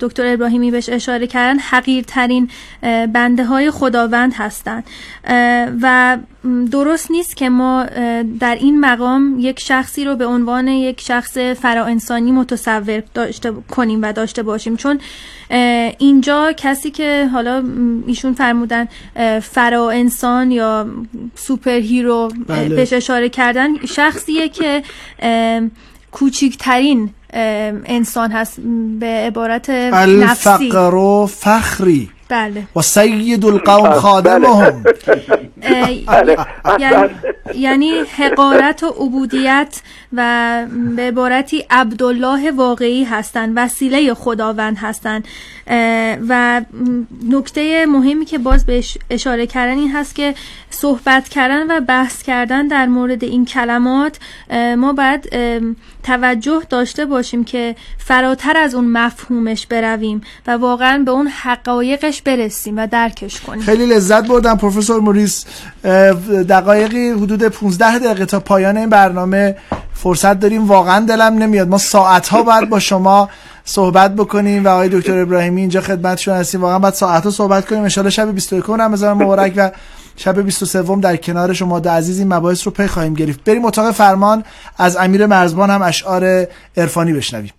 دکتر 0.00 0.26
ابراهیمی 0.26 0.70
بهش 0.70 0.88
اشاره 0.88 1.26
کردن 1.26 1.58
حقیرترین 1.58 2.50
بنده 3.12 3.44
های 3.44 3.70
خداوند 3.70 4.34
هستند 4.34 4.84
و 5.82 6.18
درست 6.70 7.10
نیست 7.10 7.36
که 7.36 7.48
ما 7.48 7.86
در 8.40 8.54
این 8.54 8.80
مقام 8.80 9.36
یک 9.38 9.60
شخصی 9.60 10.04
رو 10.04 10.16
به 10.16 10.26
عنوان 10.26 10.68
یک 10.68 11.00
شخص 11.00 11.38
فراانسانی 11.38 12.32
متصور 12.32 13.02
داشته 13.14 13.52
کنیم 13.70 14.02
و 14.02 14.12
داشته 14.12 14.42
باشیم. 14.42 14.76
چون 14.76 15.00
اینجا 15.98 16.52
کسی 16.56 16.90
که 16.90 17.28
حالا 17.32 17.64
ایشون 18.06 18.34
فرمودن 18.34 18.88
فرا 19.42 19.90
انسان 19.90 20.50
یا 20.50 20.86
superhero 21.34 22.30
بله. 22.46 22.68
بهش 22.68 22.92
اشاره 22.92 23.28
کردن 23.28 23.86
شخصیه 23.86 24.48
که 24.48 24.82
کوچکترین 26.12 27.10
انسان 27.86 28.30
هست 28.30 28.60
به 29.00 29.06
عبارت 29.06 29.70
نفسی. 29.70 30.48
الفقر 30.50 31.26
فخری. 31.26 32.10
بله. 32.28 32.62
و 32.76 32.82
سید 32.82 33.44
القوم 33.44 33.90
خادمهم. 33.90 34.84
یعنی 36.78 37.06
یعنی 37.54 37.90
حقارت 38.16 38.82
و 38.82 38.86
عبودیت 38.86 39.80
و 40.12 40.66
به 40.96 41.02
عبارتی 41.02 41.66
عبدالله 41.70 42.50
واقعی 42.50 43.04
هستند 43.04 43.52
وسیله 43.56 44.14
خداوند 44.14 44.76
هستند 44.78 45.24
و 46.28 46.62
نکته 47.30 47.86
مهمی 47.86 48.24
که 48.24 48.38
باز 48.38 48.66
بهش 48.66 48.98
اشاره 49.10 49.46
کردن 49.46 49.78
این 49.78 49.92
هست 49.92 50.14
که 50.14 50.34
صحبت 50.70 51.28
کردن 51.28 51.76
و 51.76 51.80
بحث 51.80 52.22
کردن 52.22 52.68
در 52.68 52.86
مورد 52.86 53.24
این 53.24 53.44
کلمات 53.44 54.18
ما 54.78 54.92
باید 54.92 55.36
توجه 56.02 56.62
داشته 56.68 57.06
باشیم 57.06 57.44
که 57.44 57.76
فراتر 57.98 58.56
از 58.56 58.74
اون 58.74 58.84
مفهومش 58.84 59.66
برویم 59.66 60.20
و 60.46 60.50
واقعا 60.50 60.98
به 60.98 61.10
اون 61.10 61.28
حقایقش 62.14 62.22
برسیم 62.22 62.78
و 62.78 62.86
درکش 62.86 63.40
کنیم. 63.40 63.60
خیلی 63.62 63.86
لذت 63.86 64.26
بردم 64.26 64.56
پروفسور 64.56 65.00
موریس 65.00 65.44
دقایقی 66.48 67.10
حدود 67.10 67.42
15 67.42 67.98
دقیقه 67.98 68.26
تا 68.26 68.40
پایان 68.40 68.76
این 68.76 68.88
برنامه. 68.88 69.56
فرصت 69.94 70.40
داریم. 70.40 70.66
واقعا 70.66 71.06
دلم 71.06 71.38
نمیاد. 71.38 71.68
ما 71.68 71.78
ساعت 71.78 72.28
ها 72.28 72.42
بعد 72.42 72.68
با 72.68 72.78
شما 72.78 73.28
صحبت 73.64 74.16
بکنیم 74.16 74.64
و 74.64 74.68
آقای 74.68 74.88
دکتر 74.88 75.18
ابراهیمی 75.18 75.60
اینجا 75.60 75.80
خدمتشون 75.80 76.34
هستیم. 76.34 76.60
واقعا 76.60 76.78
بعد 76.78 76.94
ساعت 76.94 77.24
ها 77.24 77.30
صحبت 77.30 77.66
کنیم. 77.66 77.82
ان 77.82 77.88
شب 77.88 78.34
21 78.34 78.64
رمضان 78.70 79.22
مبارک 79.22 79.52
و 79.56 79.70
شب 80.16 80.40
23 80.40 80.82
در 81.00 81.16
کنار 81.16 81.52
شما 81.52 81.80
ده 81.80 81.90
عزیز 81.90 82.18
این 82.18 82.34
مباحث 82.34 82.66
رو 82.66 82.72
پی 82.72 82.86
خواهیم 82.86 83.14
گرفت. 83.14 83.44
بریم 83.44 83.64
اتاق 83.64 83.90
فرمان. 83.90 84.44
از 84.78 84.96
امیر 84.96 85.26
مرزبان 85.26 85.70
هم 85.70 85.82
اشعار 85.82 86.46
عرفانی 86.76 87.12
بشنویم. 87.12 87.52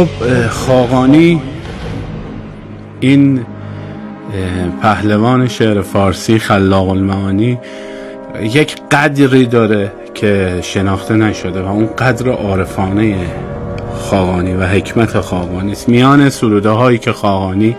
خب 0.00 0.46
خاقانی 0.48 1.42
این 3.00 3.46
پهلوان 4.82 5.48
شعر 5.48 5.82
فارسی 5.82 6.38
خلاق 6.38 6.88
المعانی 6.88 7.58
یک 8.42 8.76
قدری 8.90 9.46
داره 9.46 9.92
که 10.14 10.58
شناخته 10.62 11.14
نشده 11.14 11.62
و 11.62 11.66
اون 11.66 11.86
قدر 11.86 12.28
عارفانه 12.28 13.16
خاقانی 13.98 14.54
و 14.54 14.66
حکمت 14.66 15.20
خاقانی 15.20 15.72
است. 15.72 15.88
میان 15.88 16.30
سروده 16.30 16.70
هایی 16.70 16.98
که 16.98 17.12
خاقانی 17.12 17.76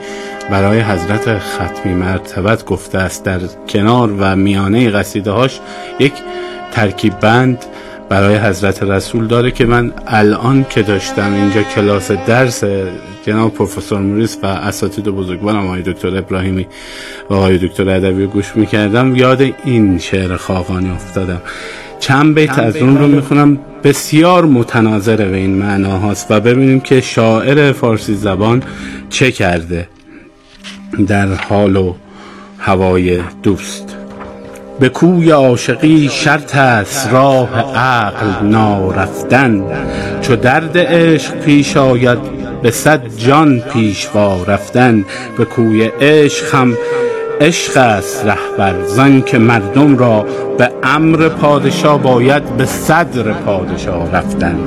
برای 0.52 0.80
حضرت 0.80 1.40
ختمی 1.40 1.94
مرتبت 1.94 2.66
گفته 2.66 2.98
است 2.98 3.26
در 3.26 3.40
کنار 3.70 4.12
و 4.20 4.36
میانه 4.36 4.90
قصیده 4.90 5.32
هاش 5.32 5.60
یک 6.00 6.14
ترکیب 6.72 7.20
بند 7.20 7.66
برای 8.12 8.38
حضرت 8.38 8.84
رسول 8.84 9.28
داره 9.28 9.52
که 9.52 9.66
من 9.66 9.94
الان 10.08 10.66
که 10.70 10.82
داشتم 10.82 11.34
اینجا 11.34 11.64
کلاس 11.64 12.12
درس 12.12 12.64
جناب 13.26 13.54
پروفسور 13.54 14.00
موریس 14.00 14.38
و 14.44 14.46
اساتید 14.46 15.06
بزرگوارم 15.06 15.66
آقای 15.66 15.82
دکتر 15.82 16.18
ابراهیمی 16.18 16.68
و 17.30 17.34
آقای 17.34 17.58
دکتر 17.58 17.90
ادبی 17.90 18.26
گوش 18.26 18.56
می‌کردم. 18.56 19.16
یاد 19.16 19.42
این 19.66 20.00
شعر 20.00 20.36
خاقانی 20.36 20.90
افتادم. 20.90 21.42
چند 22.00 22.36
بیت 22.36 22.60
از 22.60 22.76
اون 22.76 22.98
رو 22.98 23.08
می‌خونم. 23.08 23.60
بسیار 23.84 24.46
متناظر 24.46 25.18
به 25.18 25.38
این 25.38 25.56
معناهاست 25.56 26.32
و 26.32 26.40
ببینیم 26.40 26.80
که 26.80 27.02
شاعر 27.02 27.72
فارسی 27.72 28.16
زبان 28.16 28.64
چه 29.10 29.32
کرده 29.32 29.88
در 31.08 31.34
حال 31.34 31.76
و 31.76 31.94
هوای 32.60 33.22
دوست. 33.44 33.91
به 34.82 34.90
کوی 34.90 35.32
عاشقی 35.32 36.10
شرط 36.12 36.56
است 36.56 37.10
راه 37.12 37.76
عقل 37.76 38.46
نارفتن. 38.48 39.64
چو 40.22 40.36
درد 40.36 40.78
عشق 40.78 41.34
پیش 41.34 41.78
آید 41.78 42.18
به 42.62 42.72
صد 42.72 43.02
جان 43.18 43.60
پیشوا 43.60 44.44
رفتن. 44.44 45.06
به 45.38 45.46
کوی 45.46 45.84
عشق 45.84 46.56
هم 46.56 46.78
عشق 47.42 47.78
است 47.78 48.26
رهبر 48.26 48.84
زن 48.86 49.22
که 49.22 49.38
مردم 49.38 49.98
را 49.98 50.26
به 50.58 50.72
امر 50.84 51.30
پادشاه 51.30 52.02
باید 52.02 52.58
به 52.58 52.66
صدر 52.66 53.32
پادشاه 53.34 54.12
رفتن. 54.12 54.60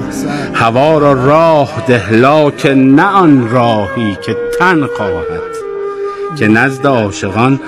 هوا 0.55 0.99
را 0.99 1.13
راه 1.13 1.85
دهلا 1.87 2.51
که 2.51 2.75
نه 2.75 3.07
آن 3.07 3.51
راهی 3.51 4.19
که 4.23 4.37
تن 4.59 4.87
خواهد. 4.97 5.55
که 6.39 6.49
نزد 6.49 6.87
عاشقان 6.87 7.61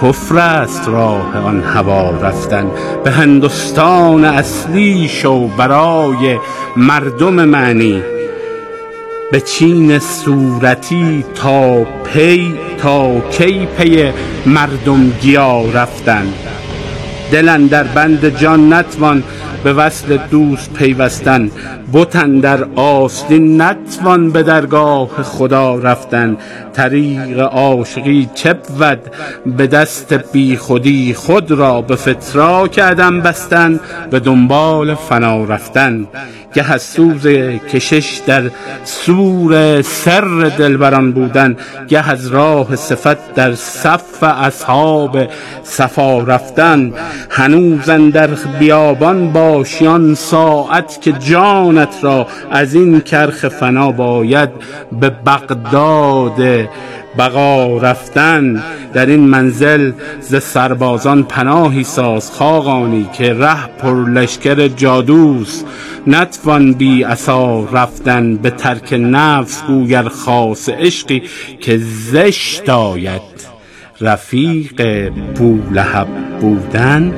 کفر 0.00 0.38
است 0.38 0.88
راه 0.88 1.36
آن 1.36 1.62
هوا 1.62 2.10
رفتن. 2.10 2.70
به 3.04 3.10
هندوستان 3.10 4.24
اصلی 4.24 5.08
شو 5.08 5.46
برای 5.46 6.38
مردم 6.76 7.44
معنی. 7.44 8.02
به 9.32 9.40
چین 9.40 9.98
صورتی 9.98 11.24
تا 11.34 11.84
پی 11.84 12.54
تا 12.78 13.20
کی 13.20 13.66
پی 13.78 14.12
مردم 14.46 15.10
گیا 15.22 15.64
رفتن. 15.74 16.26
دلن 17.32 17.66
در 17.66 17.84
بند 17.84 18.38
جان 18.38 18.72
نتوان 18.72 19.22
به 19.64 19.72
وصل 19.72 20.16
دوست 20.30 20.72
پیوستن. 20.72 21.50
بتن 21.92 22.40
در 22.40 22.64
آستین 22.76 23.62
نتوان 23.62 24.30
به 24.30 24.42
درگاه 24.42 25.08
خدا 25.08 25.74
رفتن. 25.74 26.36
طریق 26.72 27.40
عاشقی 27.40 28.30
چپ 28.34 28.58
ود 28.78 29.00
به 29.46 29.66
دست 29.66 30.32
بی 30.32 30.56
خودی 30.56 31.14
خود 31.14 31.50
را 31.50 31.80
به 31.80 31.96
فترا 31.96 32.68
کردم 32.68 33.20
بستن 33.20 33.80
به 34.10 34.20
دنبال 34.20 34.94
فنا 34.94 35.44
رفتن. 35.44 36.06
گه 36.54 36.72
از 36.72 36.82
سوز 36.82 37.26
کشش 37.72 38.20
در 38.26 38.50
سور 38.84 39.82
سر 39.82 40.52
دلبران 40.58 41.12
بودن 41.12 41.56
گه 41.88 42.10
از 42.10 42.26
راه 42.26 42.76
صفت 42.76 43.34
در 43.34 43.54
صف 43.54 44.22
اصحاب 44.22 45.18
صفا 45.62 46.18
رفتن. 46.18 46.92
هنوزن 47.30 48.10
در 48.10 48.26
بیابان 48.58 49.32
باشیان 49.32 50.14
ساعت 50.14 51.00
که 51.00 51.12
جانت 51.12 51.94
را 52.02 52.26
از 52.50 52.74
این 52.74 53.00
کرخ 53.00 53.48
فنا 53.48 53.92
باید 53.92 54.48
به 55.00 55.10
بغداد 55.10 56.68
بقا 57.18 57.78
رفتن 57.78 58.62
در 58.92 59.06
این 59.06 59.20
منزل 59.20 59.92
ز 60.20 60.36
سربازان 60.36 61.22
پناهی 61.22 61.84
ساز 61.84 62.30
خاقانی 62.30 63.08
که 63.12 63.34
ره 63.34 63.66
پر 63.66 64.10
لشکر 64.10 64.68
جادوست. 64.68 65.66
نتوان 66.06 66.72
بی 66.72 67.02
عصا 67.02 67.64
رفتن 67.64 68.36
به 68.36 68.50
ترک 68.50 68.92
نفس 68.92 69.62
گویر 69.62 70.08
خاص 70.08 70.68
عشقی 70.68 71.22
که 71.60 71.78
زشت 71.78 72.68
آید. 72.68 73.22
رفیق 74.00 75.08
بولهب 75.34 76.08
بودن 76.40 77.12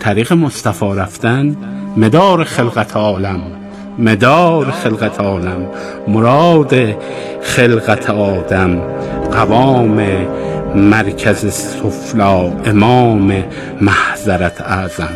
طریق 0.00 0.32
مصطفی 0.32 0.94
رفتن 0.96 1.56
مدار 1.96 2.44
خلقت 2.44 2.96
عالم. 2.96 3.40
مدار 3.98 4.70
خلقت 4.70 5.20
عالم 5.20 5.70
مراد 6.08 6.74
خلقت 7.42 8.10
آدم 8.10 8.80
قوام 9.32 10.00
مرکز 10.74 11.52
سفلا 11.52 12.52
امام 12.66 13.44
محضرت 13.80 14.60
اعظم. 14.60 15.08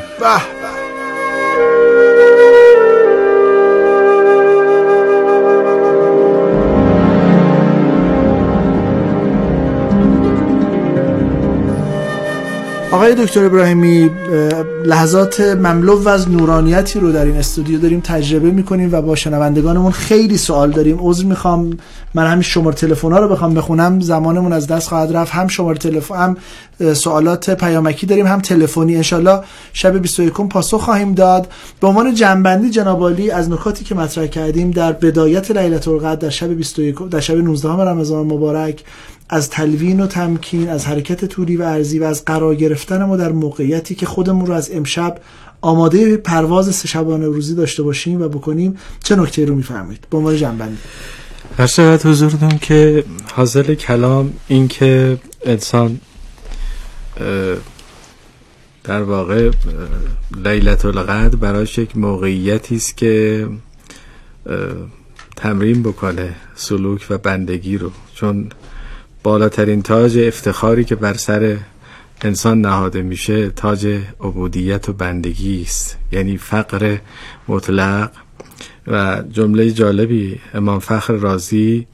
آقای 13.11 13.25
دکتر 13.25 13.45
ابراهیمی 13.45 14.11
لحظات 14.85 15.41
مملو 15.41 16.09
از 16.09 16.31
نورانیتی 16.31 17.01
رو 17.01 17.13
در 17.13 17.25
این 17.25 17.37
استودیو 17.37 17.81
داریم 17.81 18.01
تجربه 18.01 18.51
می‌کنیم 18.51 18.89
و 18.93 19.03
با 19.03 19.15
شنوندگانمون 19.15 19.93
خیلی 19.93 20.37
سوال 20.37 20.71
داریم. 20.71 20.99
عذر 21.01 21.25
می‌خوام. 21.25 21.77
من 22.15 22.27
همین 22.27 22.43
شماره 22.43 22.77
تلفن 22.77 23.13
ها 23.13 23.19
رو 23.19 23.29
بخوام 23.29 23.55
بخونم. 23.55 24.01
زمانمون 24.01 24.53
از 24.53 24.67
دست 24.67 24.89
خواهد 24.89 25.17
رفت. 25.17 25.33
هم 25.33 25.49
شماره 25.49 25.79
تلفن 25.79 26.15
هم 26.15 26.37
سوالات 26.95 27.51
پیامکی 27.51 28.07
داریم 28.07 28.27
هم 28.27 28.41
تلفنی. 28.41 28.97
انشالله 28.97 29.41
شب 29.73 29.99
21 29.99 30.33
پاسخ 30.33 30.81
خواهیم 30.81 31.15
داد. 31.15 31.49
به 31.81 31.87
عنوان 31.87 32.15
جنبندی 32.15 32.71
جناب 32.71 33.03
از 33.35 33.51
نکاتی 33.51 33.85
که 33.85 33.95
مطرح 33.95 34.27
کردیم 34.27 34.71
در 34.71 34.93
بدایت 34.93 35.51
لیلت 35.51 35.89
القدر 35.89 36.15
در 36.15 36.31
شب 36.31 36.49
21 36.49 37.09
در 37.11 37.21
شب 37.21 37.37
19 37.37 37.69
رمضان 37.69 38.27
مبارک 38.27 38.85
از 39.33 39.51
تلوین 39.51 40.01
و 40.01 40.07
تمکین 40.07 40.69
از 40.69 40.87
حرکت 40.87 41.25
طولی 41.25 41.57
و 41.57 41.63
ارزی 41.63 41.99
و 41.99 42.05
از 42.05 42.25
قرار 42.25 42.55
گرفتن 42.55 43.05
ما 43.05 43.17
در 43.17 43.33
موقعیتی 43.33 43.95
که 43.95 44.07
خودمون 44.07 44.47
رو 44.47 44.55
از 44.55 44.71
امشب 44.73 45.19
آماده 45.61 46.17
پرواز 46.17 46.75
سه 46.75 46.89
شبانه 46.89 47.27
روزی 47.27 47.55
داشته 47.55 47.83
باشیم 47.83 48.23
و 48.23 48.29
بکنیم 48.29 48.77
چه 49.05 49.17
نکته 49.17 49.45
رو 49.45 49.55
میفرمایید؟ 49.55 50.07
به 50.11 50.17
عنوان 50.17 50.37
جنبندی 50.37 50.79
هر 51.59 51.67
شود 51.67 52.07
حضورتون 52.07 52.59
که 52.59 53.05
حاصل 53.35 53.75
کلام 53.75 54.33
این 54.49 54.69
که 54.69 55.19
انسان 55.45 56.01
در 58.85 59.03
واقع 59.03 59.51
لیلت 60.45 60.85
القدر 60.85 61.37
برایش 61.37 61.79
یک 61.79 61.97
موقعیتی 61.97 62.77
است 62.77 62.97
که 62.97 63.47
تمرین 65.37 65.83
بکنه 65.83 66.35
سلوک 66.55 67.07
و 67.11 67.19
بندگی 67.19 67.79
رو. 67.79 67.91
چون 68.15 68.51
بالاترین 69.23 69.83
تاج 69.83 70.19
افتخاری 70.19 70.85
که 70.85 70.95
بر 70.95 71.15
سر 71.15 71.57
انسان 72.23 72.61
نهاده 72.61 73.03
میشه 73.03 73.51
تاج 73.51 74.01
عبودیت 74.21 74.89
و 74.89 74.93
بندگی 74.93 75.63
است. 75.63 75.99
یعنی 76.13 76.37
فقر 76.37 76.99
مطلق. 77.49 78.11
و 78.87 79.23
جمله 79.33 79.71
جالبی 79.71 80.41
امام 80.55 80.79
فخر 80.79 81.13
رازی 81.13 81.87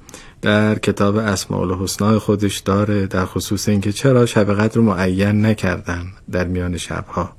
در 0.43 0.79
کتاب 0.79 1.17
اسماء 1.17 1.61
الحسنا 1.61 2.19
خودش 2.19 2.59
داره 2.59 3.07
در 3.07 3.25
خصوص 3.25 3.69
اینکه 3.69 3.93
چرا 3.93 4.27
شب 4.27 4.55
قدر 4.55 4.75
رو 4.75 4.83
معین 4.83 5.47
نکردن 5.47 6.05
در 6.33 6.45
میان 6.45 6.77
شبها. 6.77 7.31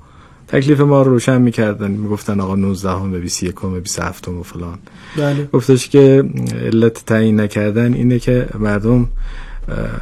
تکلیف 0.48 0.80
ما 0.80 1.02
رو 1.02 1.12
روشن 1.12 1.42
می‌کردن. 1.42 1.92
می‌گفتن 1.92 2.40
آقا 2.40 2.56
19 2.56 2.90
همه 2.90 3.20
21 3.20 3.56
همه 3.64 3.80
27 3.80 4.28
و 4.28 4.44
فلان. 4.44 4.80
بله. 5.18 5.50
گفتش 5.54 5.90
که 5.90 6.24
علت 6.62 7.06
تعیین 7.06 7.40
نکردن 7.40 7.94
اینه 7.94 8.20
که 8.20 8.48
مردم 8.60 9.08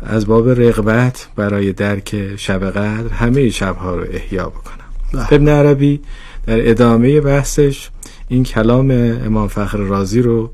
از 0.05 0.27
باب 0.27 0.49
رغبت 0.49 1.27
برای 1.35 1.73
درک 1.73 2.35
شب 2.37 2.69
قدر 2.69 3.13
همه 3.13 3.49
شبها 3.49 3.95
رو 3.95 4.05
احیا 4.11 4.49
بکنم. 4.49 4.85
بله. 5.13 5.33
ابن 5.33 5.49
عربی 5.49 6.01
در 6.47 6.69
ادامه 6.69 7.21
بحثش 7.21 7.89
این 8.27 8.43
کلام 8.43 8.91
امام 9.25 9.47
فخر 9.47 9.77
رازی 9.77 10.21
رو 10.21 10.51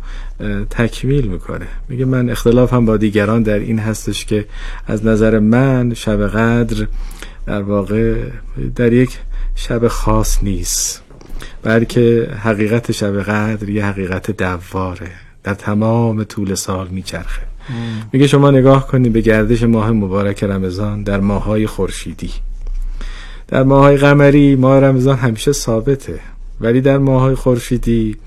تکمیل 0.70 1.28
می‌کنه. 1.28 1.68
میگه 1.90 2.06
من 2.06 2.30
اختلاف 2.30 2.74
هم 2.74 2.86
با 2.86 2.98
دیگران 2.98 3.44
در 3.44 3.60
این 3.60 3.80
هستش 3.80 4.26
که 4.26 4.46
از 4.88 5.06
نظر 5.06 5.40
من 5.40 5.94
شب 5.94 6.28
قدر 6.28 6.88
در 7.46 7.62
واقع 7.62 8.16
در 8.76 8.94
یک 8.94 9.20
شب 9.56 9.88
خاص 9.88 10.44
نیست 10.44 11.04
بلکه 11.64 12.30
حقیقت 12.44 12.92
شب 12.92 13.22
قدر 13.22 13.70
یه 13.70 13.86
حقیقت 13.86 14.32
دواره. 14.32 15.12
در 15.44 15.54
تمام 15.54 16.24
طول 16.24 16.56
سال 16.56 16.88
میچرخه. 16.88 17.51
میگه 18.14 18.28
شما 18.28 18.52
نگاه 18.52 18.88
کنید 18.88 19.14
به 19.14 19.22
گردش 19.22 19.64
ماه 19.64 19.92
مبارک 19.92 20.44
رمضان 20.44 21.04
در 21.04 21.20
ماهای 21.20 21.68
خورشیدی. 21.68 22.32
در 23.48 23.64
ماهای 23.64 23.98
قمری 23.98 24.56
ماه 24.56 24.80
رمضان 24.80 25.18
همیشه 25.18 25.52
ثابته 25.52 26.20
ولی 26.62 26.82
در 26.82 26.98
ماهای 26.98 27.36
خورشیدی 27.36 28.18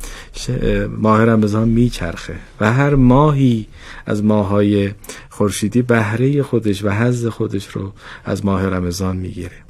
ماه 0.98 1.24
رمضان 1.24 1.68
میچرخه 1.68 2.34
و 2.60 2.72
هر 2.72 2.94
ماهی 2.94 3.66
از 4.06 4.24
ماهای 4.24 4.92
خورشیدی 5.30 5.82
بهره 5.82 6.42
خودش 6.42 6.84
و 6.84 6.90
حظ 6.90 7.26
خودش 7.26 7.68
رو 7.68 7.92
از 8.24 8.44
ماه 8.44 8.66
رمضان 8.66 9.16
می‌گیره. 9.16 9.63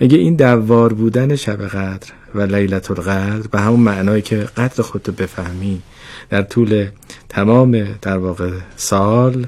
میگه 0.00 0.18
این 0.18 0.36
دوار 0.36 0.92
بودن 0.92 1.36
شب 1.36 1.66
قدر 1.66 2.08
و 2.34 2.40
لیلت 2.40 2.90
القدر 2.90 3.48
به 3.48 3.60
همون 3.60 3.80
معنایی 3.80 4.22
که 4.22 4.36
قدر 4.36 4.82
خودتو 4.82 5.12
بفهمی 5.12 5.82
در 6.30 6.42
طول 6.42 6.88
تمام 7.28 7.84
در 8.02 8.18
واقع 8.18 8.50
سال 8.76 9.46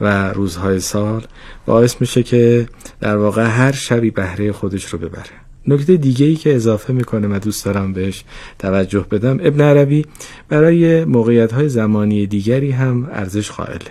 و 0.00 0.32
روزهای 0.32 0.80
سال 0.80 1.26
باعث 1.66 2.00
میشه 2.00 2.22
که 2.22 2.68
در 3.00 3.16
واقع 3.16 3.44
هر 3.44 3.72
شبی 3.72 4.10
بهره 4.10 4.52
خودش 4.52 4.84
رو 4.84 4.98
ببره. 4.98 5.44
نکته 5.66 5.96
دیگه 5.96 6.26
ای 6.26 6.36
که 6.36 6.54
اضافه 6.54 6.92
می‌کنه 6.92 7.28
و 7.28 7.38
دوست 7.38 7.64
دارم 7.64 7.92
بهش 7.92 8.24
توجه 8.58 9.06
بدم 9.10 9.38
ابن 9.42 9.60
عربی 9.60 10.06
برای 10.48 11.04
موقعیت 11.04 11.52
های 11.52 11.68
زمانی 11.68 12.26
دیگری 12.26 12.70
هم 12.70 13.08
ارزش 13.12 13.50
قائله. 13.50 13.90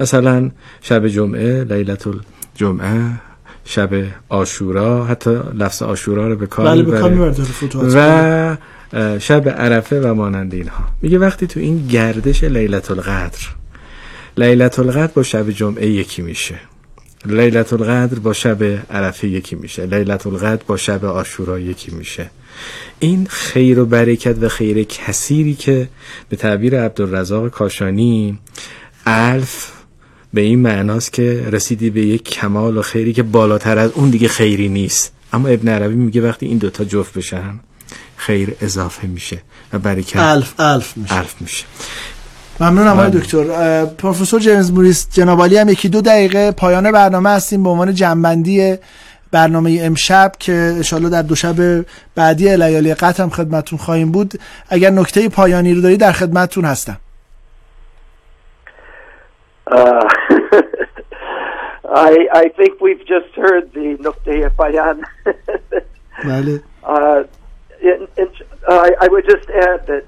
مثلا 0.00 0.50
شب 0.80 1.08
جمعه 1.08 1.64
لیلت 1.64 2.06
الجمعه 2.06 3.29
شب 3.70 4.04
آشورا 4.28 5.04
حتی 5.04 5.40
لفظ 5.54 5.82
آشورا 5.82 6.28
رو 6.28 6.36
به 6.36 6.46
کار 6.46 6.66
بله 6.66 6.82
می‌بره. 6.82 7.34
و 7.94 8.56
شب 9.18 9.48
عرفه 9.48 10.00
و 10.00 10.14
مانند 10.14 10.54
اینها. 10.54 10.84
میگه 11.02 11.18
وقتی 11.18 11.46
تو 11.46 11.60
این 11.60 11.86
گردش 11.86 12.44
لیلت 12.44 12.90
القدر 12.90 13.38
لیلت 14.36 14.78
القدر 14.78 15.12
با 15.14 15.22
شب 15.22 15.50
جمعه 15.50 15.86
یکی 15.86 16.22
میشه. 16.22 16.54
لیلت 17.26 17.72
القدر 17.72 18.18
با 18.18 18.32
شب 18.32 18.62
عرفه 18.90 19.28
یکی 19.28 19.56
میشه. 19.56 19.86
لیلت 19.86 20.26
القدر 20.26 20.62
با 20.66 20.76
شب 20.76 21.04
آشورا 21.04 21.58
یکی 21.58 21.90
میشه. 21.90 22.30
این 22.98 23.26
خیر 23.30 23.80
و 23.80 23.86
برکت 23.86 24.36
و 24.42 24.48
خیر 24.48 24.82
کثیری 24.82 25.54
که 25.54 25.88
به 26.28 26.36
تعبیر 26.36 26.80
عبدالرزاق 26.80 27.48
کاشانی 27.48 28.38
الف 29.06 29.72
به 30.34 30.40
این 30.40 30.58
معناست 30.58 31.12
که 31.12 31.48
رسیدی 31.52 31.90
به 31.90 32.00
یک 32.00 32.22
کمال 32.22 32.76
و 32.76 32.82
خیری 32.82 33.12
که 33.12 33.22
بالاتر 33.22 33.78
از 33.78 33.90
اون 33.94 34.10
دیگه 34.10 34.28
خیری 34.28 34.68
نیست. 34.68 35.12
اما 35.32 35.48
ابن 35.48 35.68
عربی 35.68 35.94
میگه 35.94 36.20
وقتی 36.20 36.46
این 36.46 36.58
دوتا 36.58 36.84
جفت 36.84 37.14
بشن 37.14 37.60
خیر 38.16 38.54
اضافه 38.60 39.06
میشه 39.06 39.42
و 39.72 39.78
برکت 39.78 40.16
الف 40.16 40.54
الف 40.58 40.96
میشه. 40.96 41.14
الف 41.14 41.34
میشه. 41.40 41.64
ممنونم 42.60 42.90
آقای 42.90 43.10
بله. 43.10 43.20
دکتر. 43.20 43.84
پروفسور 43.84 44.40
جیمز 44.40 44.72
موریس 44.72 45.06
جنابالی 45.12 45.56
هم 45.56 45.68
یکی 45.68 45.88
دو 45.88 46.00
دقیقه 46.00 46.50
پایان 46.50 46.92
برنامه 46.92 47.30
هستیم 47.30 47.62
به 47.62 47.68
عنوان 47.68 47.94
جنبندی 47.94 48.76
برنامه 49.30 49.78
امشب 49.82 50.32
که 50.38 50.52
انشالله 50.52 51.08
در 51.08 51.22
دو 51.22 51.34
شب 51.34 51.84
بعدی 52.14 52.56
لیالی 52.56 52.94
قطر 52.94 53.22
هم 53.22 53.30
خدمتون 53.30 53.78
خواهیم 53.78 54.12
بود. 54.12 54.40
اگر 54.68 54.90
نکته 54.90 55.28
پایانی 55.28 55.74
رو 55.74 55.80
داری 55.80 55.96
در 55.96 56.12
خدمتتون 56.12 56.64
هستم. 56.64 56.96
I, 61.92 62.28
I 62.32 62.48
think 62.50 62.80
we've 62.80 63.04
just 63.06 63.34
heard 63.34 63.72
the 63.72 63.96
Nukte 64.00 64.56
Bayan. 64.56 65.04
Really? 66.24 66.62
Uh, 66.82 67.24
in, 67.82 68.08
in, 68.16 68.28
I, 68.66 68.90
I 69.02 69.08
would 69.08 69.24
just 69.26 69.48
add 69.50 69.86
that 69.86 70.04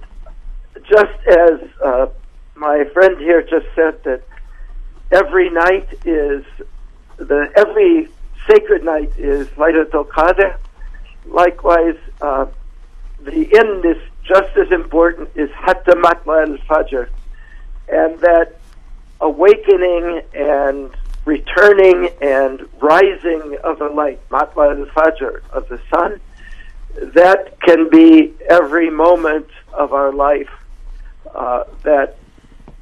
just 0.88 1.26
as 1.28 1.60
uh, 1.84 2.06
my 2.56 2.84
friend 2.94 3.18
here 3.18 3.42
just 3.42 3.66
said 3.76 4.02
that 4.04 4.22
every 5.12 5.50
night 5.50 5.88
is 6.06 6.44
the 7.18 7.52
every 7.56 8.08
sacred 8.48 8.84
night 8.84 9.12
is 9.18 9.46
Vaidatul 9.48 10.08
Qadr. 10.08 10.56
Likewise, 11.26 11.98
uh, 12.22 12.46
the 13.20 13.54
end 13.56 13.84
is 13.84 14.02
just 14.24 14.56
as 14.56 14.72
important 14.72 15.28
is 15.34 15.50
Hatta 15.50 15.92
Matla 15.92 16.48
al 16.48 16.56
Fajr, 16.66 17.08
and 17.88 18.18
that 18.20 18.58
awakening 19.20 20.22
and 20.34 20.90
returning 21.24 22.10
and 22.20 22.66
rising 22.80 23.56
of 23.62 23.78
the 23.78 23.88
light, 23.88 24.20
Matla 24.28 24.78
al 24.78 24.86
Fajr, 24.86 25.42
of 25.50 25.68
the 25.68 25.80
sun, 25.92 26.20
that 27.14 27.60
can 27.60 27.88
be 27.88 28.34
every 28.48 28.90
moment 28.90 29.48
of 29.72 29.92
our 29.92 30.12
life. 30.12 30.50
Uh, 31.34 31.64
that 31.82 32.18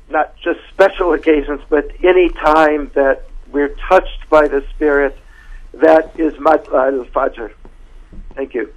not 0.08 0.36
just 0.38 0.58
special 0.72 1.12
occasions, 1.12 1.60
but 1.68 1.88
any 2.02 2.28
time 2.30 2.90
that 2.94 3.26
we're 3.52 3.74
touched 3.88 4.28
by 4.28 4.48
the 4.48 4.64
Spirit, 4.70 5.16
that 5.74 6.18
is 6.18 6.34
Matla 6.34 6.98
al 6.98 7.04
Fajr. 7.06 7.52
Thank 8.34 8.54
you. 8.54 8.72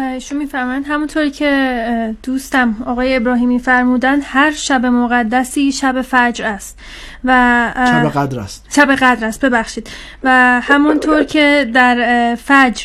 ایشون 0.00 0.38
میفرمایند؟ 0.38 0.84
همونطوری 0.88 1.30
که 1.30 2.14
دوستم 2.22 2.76
آقای 2.86 3.16
ابراهیمی 3.16 3.58
فرمودن 3.58 4.20
هر 4.20 4.50
شب 4.50 4.86
مقدسی 4.86 5.72
شب 5.72 6.02
فجر 6.02 6.46
است 6.46 6.78
و 7.24 7.72
شب 7.76 8.08
قدر 8.08 8.40
است. 8.40 8.66
شب 8.70 8.94
قدر 8.94 9.26
است 9.26 9.44
ببخشید. 9.44 9.90
و 10.22 10.60
همونطور 10.64 11.24
که 11.24 11.70
در 11.74 12.34
فجر 12.34 12.82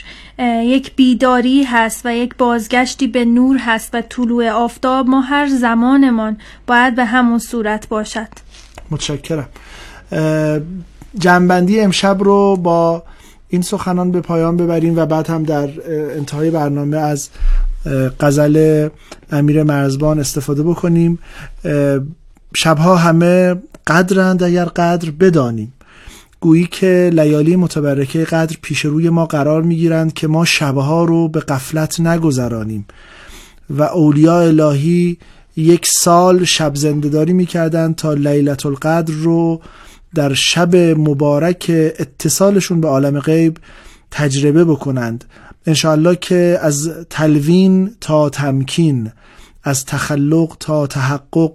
یک 0.64 0.96
بیداری 0.96 1.64
هست 1.64 2.06
و 2.06 2.16
یک 2.16 2.36
بازگشتی 2.38 3.08
به 3.08 3.26
نور 3.26 3.58
هست 3.58 3.96
و 3.96 4.02
طلوع 4.02 4.50
آفتاب 4.50 5.08
ما 5.08 5.22
هر 5.22 5.48
زمانمان 5.48 6.38
باید 6.68 6.96
به 6.96 7.06
همون 7.06 7.40
صورت 7.40 7.88
باشد. 7.90 8.28
متشکرم. 8.92 9.50
جنبندی 11.20 11.80
امشب 11.80 12.18
رو 12.24 12.56
با 12.56 13.04
این 13.54 13.62
سخنان 13.62 14.12
به 14.12 14.22
پایان 14.22 14.58
ببریم 14.58 14.98
و 14.98 15.06
بعد 15.06 15.30
هم 15.30 15.44
در 15.44 15.70
انتهای 16.18 16.52
برنامه 16.52 16.98
از 16.98 17.30
غزل 18.20 18.90
امیر 19.32 19.64
مرزبان 19.64 20.20
استفاده 20.20 20.64
بکنیم. 20.64 21.20
شبها 22.56 22.96
همه 22.96 23.56
قدرند 23.88 24.44
اگر 24.44 24.66
قدر 24.66 25.12
بدانیم. 25.12 25.74
گویی 26.40 26.68
که 26.72 27.10
لیالی 27.14 27.56
متبرکه 27.56 28.24
قدر 28.24 28.56
پیش 28.62 28.86
روی 28.86 29.10
ما 29.10 29.26
قرار 29.26 29.62
می‌گیرند 29.62 30.14
که 30.14 30.28
ما 30.28 30.46
شبها 30.46 31.04
رو 31.04 31.28
به 31.28 31.40
قفلت 31.40 32.00
نگذرانیم. 32.00 32.86
و 33.70 33.84
اولیاء 33.84 34.44
الهی 34.44 35.18
یک 35.56 35.88
سال 35.88 36.44
شب 36.44 36.76
زندهداری 36.76 37.34
می‌کردند 37.34 37.96
تا 37.96 38.14
لیلت 38.14 38.66
القدر 38.66 39.14
رو 39.14 39.62
در 40.16 40.34
شب 40.34 40.76
مبارک 40.76 41.66
اتصالشون 42.00 42.82
به 42.82 42.88
عالم 42.88 43.20
غیب 43.20 43.58
تجربه 44.12 44.66
بکنند. 44.66 45.26
انشاءالله 45.66 46.16
که 46.16 46.60
از 46.62 46.92
تلوین 47.10 47.92
تا 48.02 48.30
تمکین 48.30 49.12
از 49.64 49.86
تخلق 49.86 50.58
تا 50.60 50.88
تحقق 50.88 51.52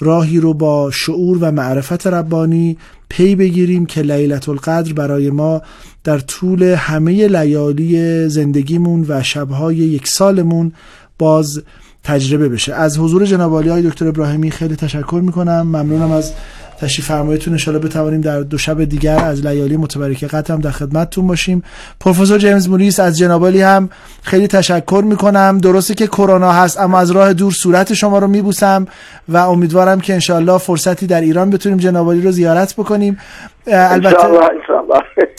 راهی 0.00 0.40
رو 0.40 0.54
با 0.54 0.90
شعور 0.90 1.38
و 1.40 1.50
معرفت 1.50 2.06
ربانی 2.06 2.76
پی 3.08 3.34
بگیریم 3.34 3.86
که 3.86 4.02
لیلت 4.02 4.48
القدر 4.48 4.92
برای 4.92 5.30
ما 5.30 5.62
در 6.04 6.18
طول 6.18 6.62
همه 6.62 7.28
لیالی 7.28 8.28
زندگیمون 8.28 9.04
و 9.08 9.22
شبهای 9.22 9.76
یک 9.76 10.08
سالمون 10.08 10.72
باز 11.18 11.62
تجربه 12.04 12.48
بشه. 12.48 12.74
از 12.74 12.98
حضور 12.98 13.26
جناب 13.26 13.66
های 13.66 13.82
دکتر 13.82 14.08
ابراهیمی 14.08 14.50
خیلی 14.50 14.76
تشکر 14.76 15.20
می‌کنم. 15.24 15.60
ممنونم 15.60 16.10
از 16.10 16.32
تشریف 16.80 17.08
فرمایتون 17.08 17.52
انشالله 17.52 17.80
بتوانیم 17.80 18.20
در 18.20 18.40
دو 18.40 18.58
شب 18.58 18.84
دیگر 18.84 19.24
از 19.24 19.46
لیالی 19.46 19.76
متبرکه 19.76 20.26
قطر 20.26 20.54
هم 20.54 20.60
در 20.60 20.70
خدمتتون 20.70 21.26
باشیم. 21.26 21.62
پروفسور 22.00 22.38
جیمز 22.38 22.68
موریس 22.68 23.00
از 23.00 23.18
جنابالی 23.18 23.62
هم 23.62 23.90
خیلی 24.22 24.46
تشکر 24.46 25.02
می‌کنم. 25.06 25.58
درسته 25.58 25.94
که 25.94 26.06
کرونا 26.06 26.52
هست 26.52 26.80
اما 26.80 26.98
از 26.98 27.10
راه 27.10 27.32
دور 27.32 27.52
صورت 27.52 27.94
شما 27.94 28.18
رو 28.18 28.26
میبوسم 28.26 28.86
و 29.28 29.36
امیدوارم 29.36 30.00
که 30.00 30.12
انشالله 30.12 30.58
فرصتی 30.58 31.06
در 31.06 31.20
ایران 31.20 31.50
بتونیم 31.50 31.78
جنابالی 31.78 32.20
رو 32.20 32.30
زیارت 32.30 32.74
بکنیم. 32.74 33.18
البته. 33.66 34.16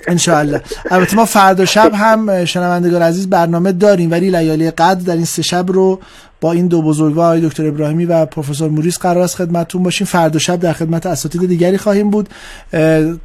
انشاءالله. 0.08 0.62
البته 0.92 1.16
ما 1.16 1.26
فردا 1.26 1.66
شب 1.66 1.92
هم 1.94 2.46
شنوندگان 2.46 3.02
عزیز 3.02 3.30
برنامه 3.30 3.72
داریم 3.72 4.12
ولی 4.12 4.30
لیالی 4.30 4.72
قدر 4.72 5.02
در 5.06 5.16
این 5.16 5.26
سه 5.26 5.42
شب 5.42 5.66
رو 5.72 6.00
با 6.42 6.52
این 6.52 6.68
دو 6.68 6.82
بزرگوار 6.82 7.40
دکتر 7.40 7.68
ابراهیمی 7.68 8.06
و 8.06 8.26
پروفسور 8.26 8.70
موریس 8.70 8.98
قرار 8.98 9.24
است 9.24 9.36
خدمتتون 9.36 9.84
باشیم. 9.84 10.08
فردا 10.08 10.40
شب 10.40 10.60
در 10.60 10.74
خدمت 10.74 11.06
اساتید 11.06 11.48
دیگری 11.48 11.78
خواهیم 11.78 12.10
بود. 12.10 12.30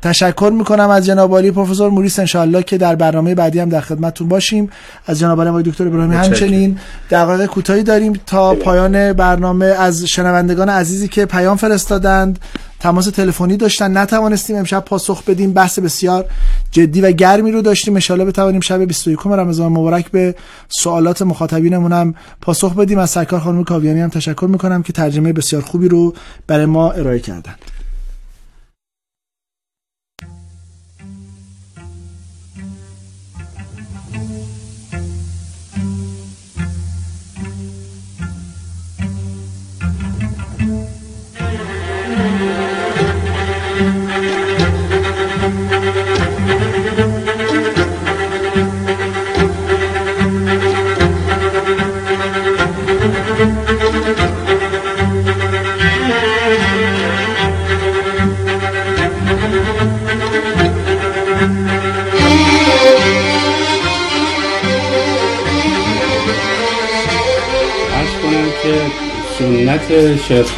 تشکر 0.03 0.53
می‌کنم 0.59 0.91
از 0.91 1.07
جناب 1.07 1.33
عالی 1.33 1.51
پروفسور 1.51 1.91
موریس. 1.91 2.19
انشاءالله 2.19 2.63
که 2.63 2.79
در 2.79 2.95
برنامه 2.95 3.35
بعدی 3.35 3.59
هم 3.59 3.69
در 3.69 3.81
خدمتتون 3.81 4.29
باشیم. 4.29 4.71
از 5.07 5.19
جناب 5.19 5.43
عالی 5.43 5.71
دکتر 5.71 5.87
ابراهیمی. 5.87 6.15
همچنین 6.17 6.79
دقایق 7.11 7.47
کوتاهی 7.47 7.83
داریم 7.83 8.13
تا 8.27 8.55
پایان 8.55 9.13
برنامه. 9.13 9.67
از 9.67 10.05
شنوندگان 10.05 10.69
عزیزی 10.69 11.09
که 11.09 11.27
پیام 11.27 11.57
فرستادند 11.57 12.39
تماس 12.81 13.05
تلفنی 13.07 13.57
داشتن. 13.57 13.97
نتوانستیم 13.97 14.57
امشب 14.57 14.85
پاسخ 14.85 15.23
بدیم. 15.25 15.53
بحث 15.53 15.79
بسیار 15.79 16.25
جدی 16.71 17.01
و 17.01 17.13
گرمی 17.13 17.53
رو 17.53 17.63
داشتیم. 17.63 17.99
ان 18.11 18.25
بتوانیم 18.25 18.61
شب 18.61 18.83
21 18.83 19.19
رمضان 19.27 19.73
مبارک 19.73 20.11
به 20.11 20.35
سوالات 20.69 21.23
مخاطبینمون 21.23 21.93
هم 21.93 22.15
پاسخ 22.41 22.75
بدیم. 22.75 22.99
از 22.99 23.11
سرکار 23.11 23.41
خانم 23.41 23.65
کاویانی 23.65 24.01
هم 24.01 24.09
تشکر 24.09 24.47
می‌کنم 24.51 24.83
که 24.83 24.93
ترجمه 24.93 25.33
بسیار 25.33 25.63
خوبی 25.63 25.89
رو 25.89 26.15
برای 26.47 26.67
ما 26.67 26.91
ارائه 26.91 27.19
کردند. 27.19 27.76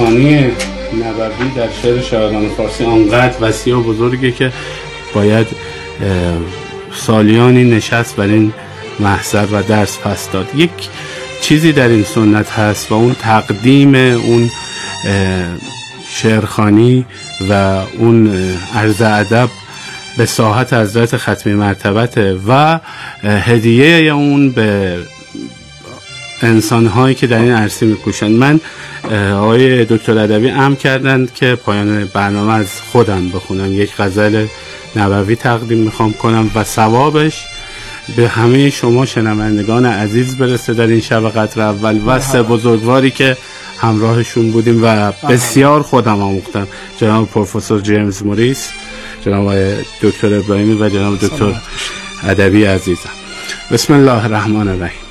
شعرخانی 0.08 0.52
نبوی 1.04 1.50
در 1.56 1.68
شعر 1.82 2.00
شاعران 2.00 2.48
فارسی 2.48 2.84
آنقدر 2.84 3.34
وسیع 3.40 3.76
و 3.76 3.82
بزرگه 3.82 4.32
که 4.32 4.52
باید 5.14 5.46
سالیانی 6.94 7.64
نشست 7.64 8.16
بر 8.16 8.24
این 8.24 8.52
محضر 9.00 9.46
و 9.52 9.62
درس 9.62 9.98
پس 9.98 10.30
داد. 10.30 10.46
یک 10.56 10.70
چیزی 11.42 11.72
در 11.72 11.88
این 11.88 12.04
سنت 12.04 12.50
هست 12.50 12.92
و 12.92 12.94
اون 12.94 13.14
تقدیم 13.14 13.94
اون 13.94 14.50
شعرخانی 16.08 17.06
و 17.50 17.82
اون 17.98 18.30
عرض 18.74 19.02
ادب 19.02 19.48
به 20.18 20.26
ساحت 20.26 20.72
حضرت 20.72 21.16
ختمی 21.16 21.54
مرتبته 21.54 22.38
و 22.48 22.80
هدیه 23.24 24.12
اون 24.12 24.50
به 24.50 24.96
انسان 26.42 26.86
هایی 26.86 27.14
که 27.14 27.26
در 27.26 27.38
این 27.38 27.52
عرصه 27.52 27.86
میکوشند. 27.86 28.30
من 28.30 28.60
آقای 29.32 29.84
دکتر 29.84 30.18
ادبی 30.18 30.48
ام 30.48 30.76
کردند 30.76 31.34
که 31.34 31.54
پایان 31.54 32.04
برنامه 32.04 32.52
از 32.52 32.80
خودم 32.92 33.28
بخونم. 33.28 33.72
یک 33.72 33.96
غزل 33.98 34.46
نبوی 34.96 35.36
تقدیم 35.36 35.78
می‌خوام 35.78 36.12
کنم 36.12 36.50
و 36.54 36.64
ثوابش 36.64 37.44
به 38.16 38.28
همه 38.28 38.70
شما 38.70 39.06
شنوندگان 39.06 39.86
عزیز 39.86 40.36
برسه 40.36 40.74
در 40.74 40.86
این 40.86 41.00
شب 41.00 41.28
قدر 41.28 41.60
اول 41.60 42.00
و 42.06 42.20
سه 42.20 42.42
بزرگواری 42.42 43.10
که 43.10 43.36
همراهشون 43.80 44.50
بودیم 44.50 44.80
و 44.84 45.12
بسیار 45.12 45.82
خودم 45.82 46.22
آموختم. 46.22 46.68
جناب 47.00 47.28
پروفسور 47.30 47.80
جیمز 47.80 48.22
موریس 48.22 48.68
جناب 49.24 49.54
دکتر 50.02 50.34
ابراهیمی 50.34 50.74
و 50.74 50.88
جناب 50.88 51.18
دکتر 51.18 51.54
ادبی 52.24 52.64
عزیزم. 52.64 53.10
بسم 53.70 53.94
الله 53.94 54.24
الرحمن 54.24 54.68
الرحیم. 54.68 55.07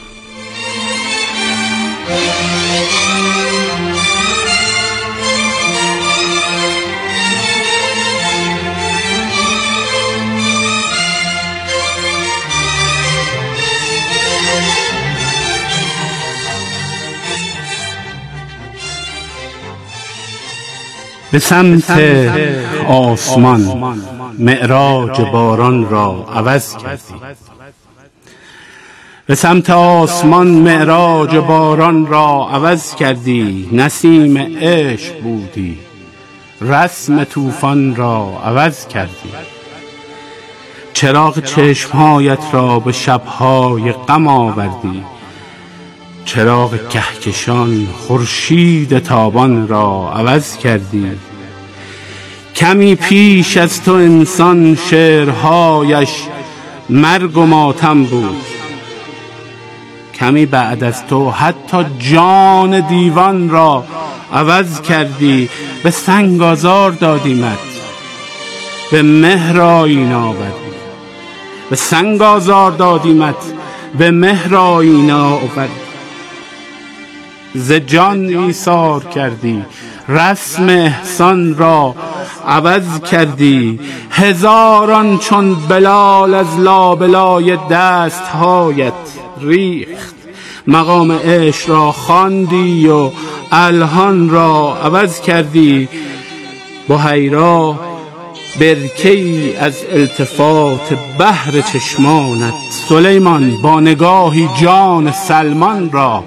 به 21.31 21.39
سمت 21.39 21.91
آسمان. 22.87 23.61
معراج 24.39 25.21
باران 25.21 25.89
را 25.89 26.25
عوض 26.35 26.77
کردی. 26.77 27.13
به 29.25 29.35
سمت 29.35 29.69
آسمان 29.69 30.47
معراج 30.47 31.35
باران 31.35 32.07
را 32.07 32.49
عوض 32.51 32.95
کردی. 32.95 33.69
نسیم 33.71 34.37
عشق 34.37 35.19
بودی. 35.21 35.77
رسم 36.61 37.23
طوفان 37.23 37.95
را 37.95 38.41
عوض 38.45 38.87
کردی. 38.87 39.31
چراغ 40.93 41.39
چشمهایت 41.39 42.43
را 42.51 42.79
به 42.79 42.91
شبهای 42.91 43.91
غم 43.91 44.27
آوردی. 44.27 45.03
چراغ 46.27 46.89
کهکشان 46.89 47.87
خورشید 47.97 48.99
تابان 48.99 49.67
را 49.67 50.13
عوض 50.15 50.57
کردی. 50.57 51.11
کمی 52.55 52.95
پیش 52.95 53.57
از 53.57 53.83
تو 53.83 53.93
انسان 53.93 54.77
شعرهایش 54.89 56.09
مرگ 56.89 57.37
و 57.37 57.45
ماتم 57.45 58.03
بود. 58.03 58.41
کمی 60.19 60.45
بعد 60.45 60.83
از 60.83 61.07
تو 61.07 61.31
حتی 61.31 61.85
جان 61.99 62.79
دیوان 62.79 63.49
را 63.49 63.83
عوض 64.33 64.81
کردی. 64.81 65.49
به 65.83 65.91
سنگ 65.91 66.41
آزار 66.41 66.91
دادیمت 66.91 67.59
به 68.91 69.01
مهر 69.01 69.61
آیین 69.61 70.13
آوردی. 70.13 70.77
به 71.69 71.75
سنگ 71.75 72.21
آزار 72.21 72.71
دادیمت 72.71 73.53
به 73.97 74.11
مهر 74.11 74.55
آیین 74.55 75.11
آوردی. 75.11 75.86
ز 77.57 77.71
جان 77.71 78.25
ایثار 78.25 79.03
کردی 79.03 79.65
رسم 80.09 80.69
احسان 80.69 81.57
را 81.57 81.95
عوض 82.47 82.99
کردی 83.11 83.79
هزاران 84.11 85.17
چون 85.17 85.55
بلال 85.55 86.33
از 86.33 86.59
لابلای 86.59 87.57
دستهایت 87.71 88.93
ریخت. 89.41 90.15
مقام 90.67 91.11
عشق 91.11 91.69
را 91.69 91.91
خواندی 91.91 92.87
و 92.87 93.11
الهان 93.51 94.29
را 94.29 94.77
عوض 94.83 95.21
کردی. 95.21 95.89
بحیرا 96.89 97.79
برکی 98.59 99.53
از 99.59 99.77
التفات 99.91 100.97
بحر 101.19 101.61
چشمانت. 101.61 102.53
سلیمان 102.89 103.61
با 103.61 103.79
نگاهی 103.79 104.49
جان 104.61 105.11
سلمان 105.11 105.91
را 105.91 106.23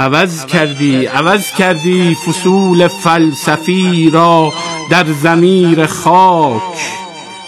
عوض 0.00 0.46
کردی 0.46 1.06
عوض 1.06 1.52
کردی 1.52 2.14
فصول 2.14 2.88
فلسفی 2.88 4.10
را 4.10 4.52
در 4.90 5.04
زمیر 5.04 5.86
خاک. 5.86 6.62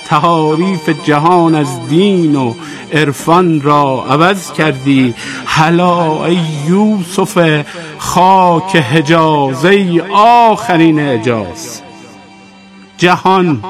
تعاریف 0.06 0.88
جهان 0.88 1.54
از 1.54 1.88
دین 1.88 2.36
و 2.36 2.54
عرفان 2.92 3.60
را 3.60 4.04
عوض 4.10 4.52
کردی. 4.52 5.14
حلا 5.44 6.24
ای 6.24 6.38
یوسف 6.68 7.64
خاک 7.98 8.76
حجاز 8.76 9.64
ای 9.64 10.00
آخرین 10.12 11.00
اجاز 11.00 11.82
جهان 12.98 13.64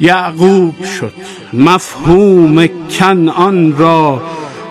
یعقوب 0.00 0.84
شد 0.84 1.12
مفهوم 1.52 2.66
کنعان 2.98 3.76
را 3.76 4.22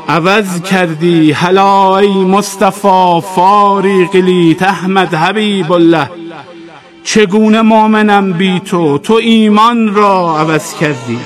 عوض 0.10 0.62
کردی 0.62 1.32
هلا 1.32 1.98
ای 1.98 2.14
مصطفی 2.14 3.22
فاریق 3.36 4.10
احمد 4.62 5.14
حبیب 5.14 5.72
الله. 5.72 6.10
چگونه 7.04 7.62
مؤمنم 7.62 8.34
بی 8.34 8.60
تو 8.60 8.98
تو 8.98 9.14
ایمان 9.14 9.96
را 9.96 10.40
عوض 10.40 10.74
کردی. 10.74 11.20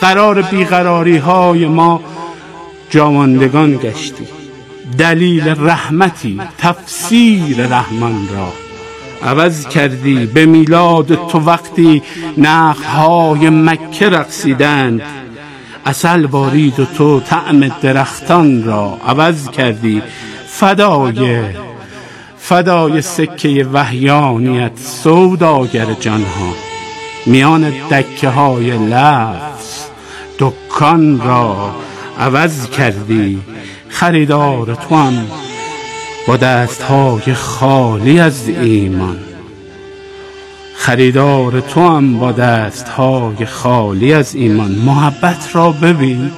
قرار 0.00 0.42
بیقراری 0.42 1.16
های 1.16 1.66
ما 1.66 2.00
جاماندگان 2.90 3.76
گشتی. 3.76 4.26
دلیل 4.98 5.48
رحمتی 5.48 6.40
تفسیر 6.58 7.66
رحمان 7.66 8.28
را 8.34 8.52
عوض 9.30 9.68
کردی. 9.68 10.26
به 10.26 10.46
میلاد 10.46 11.28
تو 11.28 11.38
وقتی 11.38 12.02
نخهای 12.38 13.50
مکه 13.50 14.08
رقصیدند. 14.08 15.02
اصل 15.86 16.26
بارید 16.26 16.80
و 16.80 16.84
تو 16.84 17.20
طعم 17.20 17.68
درختان 17.68 18.64
را 18.64 18.98
عوض 19.06 19.50
کردی. 19.50 20.02
فدای 20.46 21.42
فدای 22.38 23.02
سکه 23.02 23.66
وحیانیت 23.72 24.78
سوداگر 24.78 25.92
جانها. 26.00 26.54
میان 27.26 27.72
دکه 27.90 28.28
های 28.28 28.78
لفظ 28.78 29.84
دکان 30.38 31.20
را 31.20 31.74
عوض 32.18 32.70
کردی. 32.70 33.38
خریدار 33.88 34.74
تو 34.74 34.96
هم 34.96 35.26
با 36.28 36.36
دست 36.36 36.82
های 36.82 37.34
خالی 37.34 38.20
از 38.20 38.48
ایمان. 38.48 39.31
خریدار 40.82 41.60
تو 41.60 41.80
هم 41.88 42.18
با 42.18 42.32
دست 42.32 42.88
های 42.88 43.46
خالی 43.46 44.12
از 44.12 44.34
ایمان 44.34 44.70
محبت 44.70 45.56
را 45.56 45.72
ببین. 45.72 46.30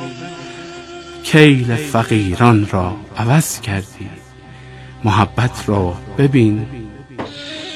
کیل 1.22 1.74
فقیران 1.74 2.68
را 2.70 2.96
عوض 3.16 3.61
کردی. 3.61 4.11
محبت 5.04 5.64
را 5.66 5.94
ببین. 6.18 6.66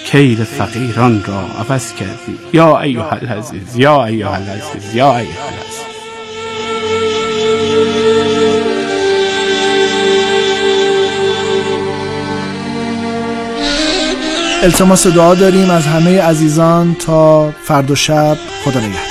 کیل 0.07 0.45
فقیران 0.45 1.25
را 1.27 1.41
عوض 1.41 1.95
کردی. 1.95 2.39
یا 2.53 2.81
ایها 2.81 3.11
العزیز 3.11 3.77
یا 3.77 4.05
ایها 4.05 4.35
العزیز 4.35 4.95
یا 4.95 5.17
ایها 5.17 5.45
العزیز. 5.49 5.78
التماس 14.63 15.07
دعا 15.07 15.35
داریم 15.35 15.71
از 15.71 15.87
همه 15.87 16.23
عزیزان 16.23 16.95
تا 16.95 17.51
فردا 17.51 17.95
شب. 17.95 18.37
خدا 18.65 18.81
نگهدار. 18.81 19.08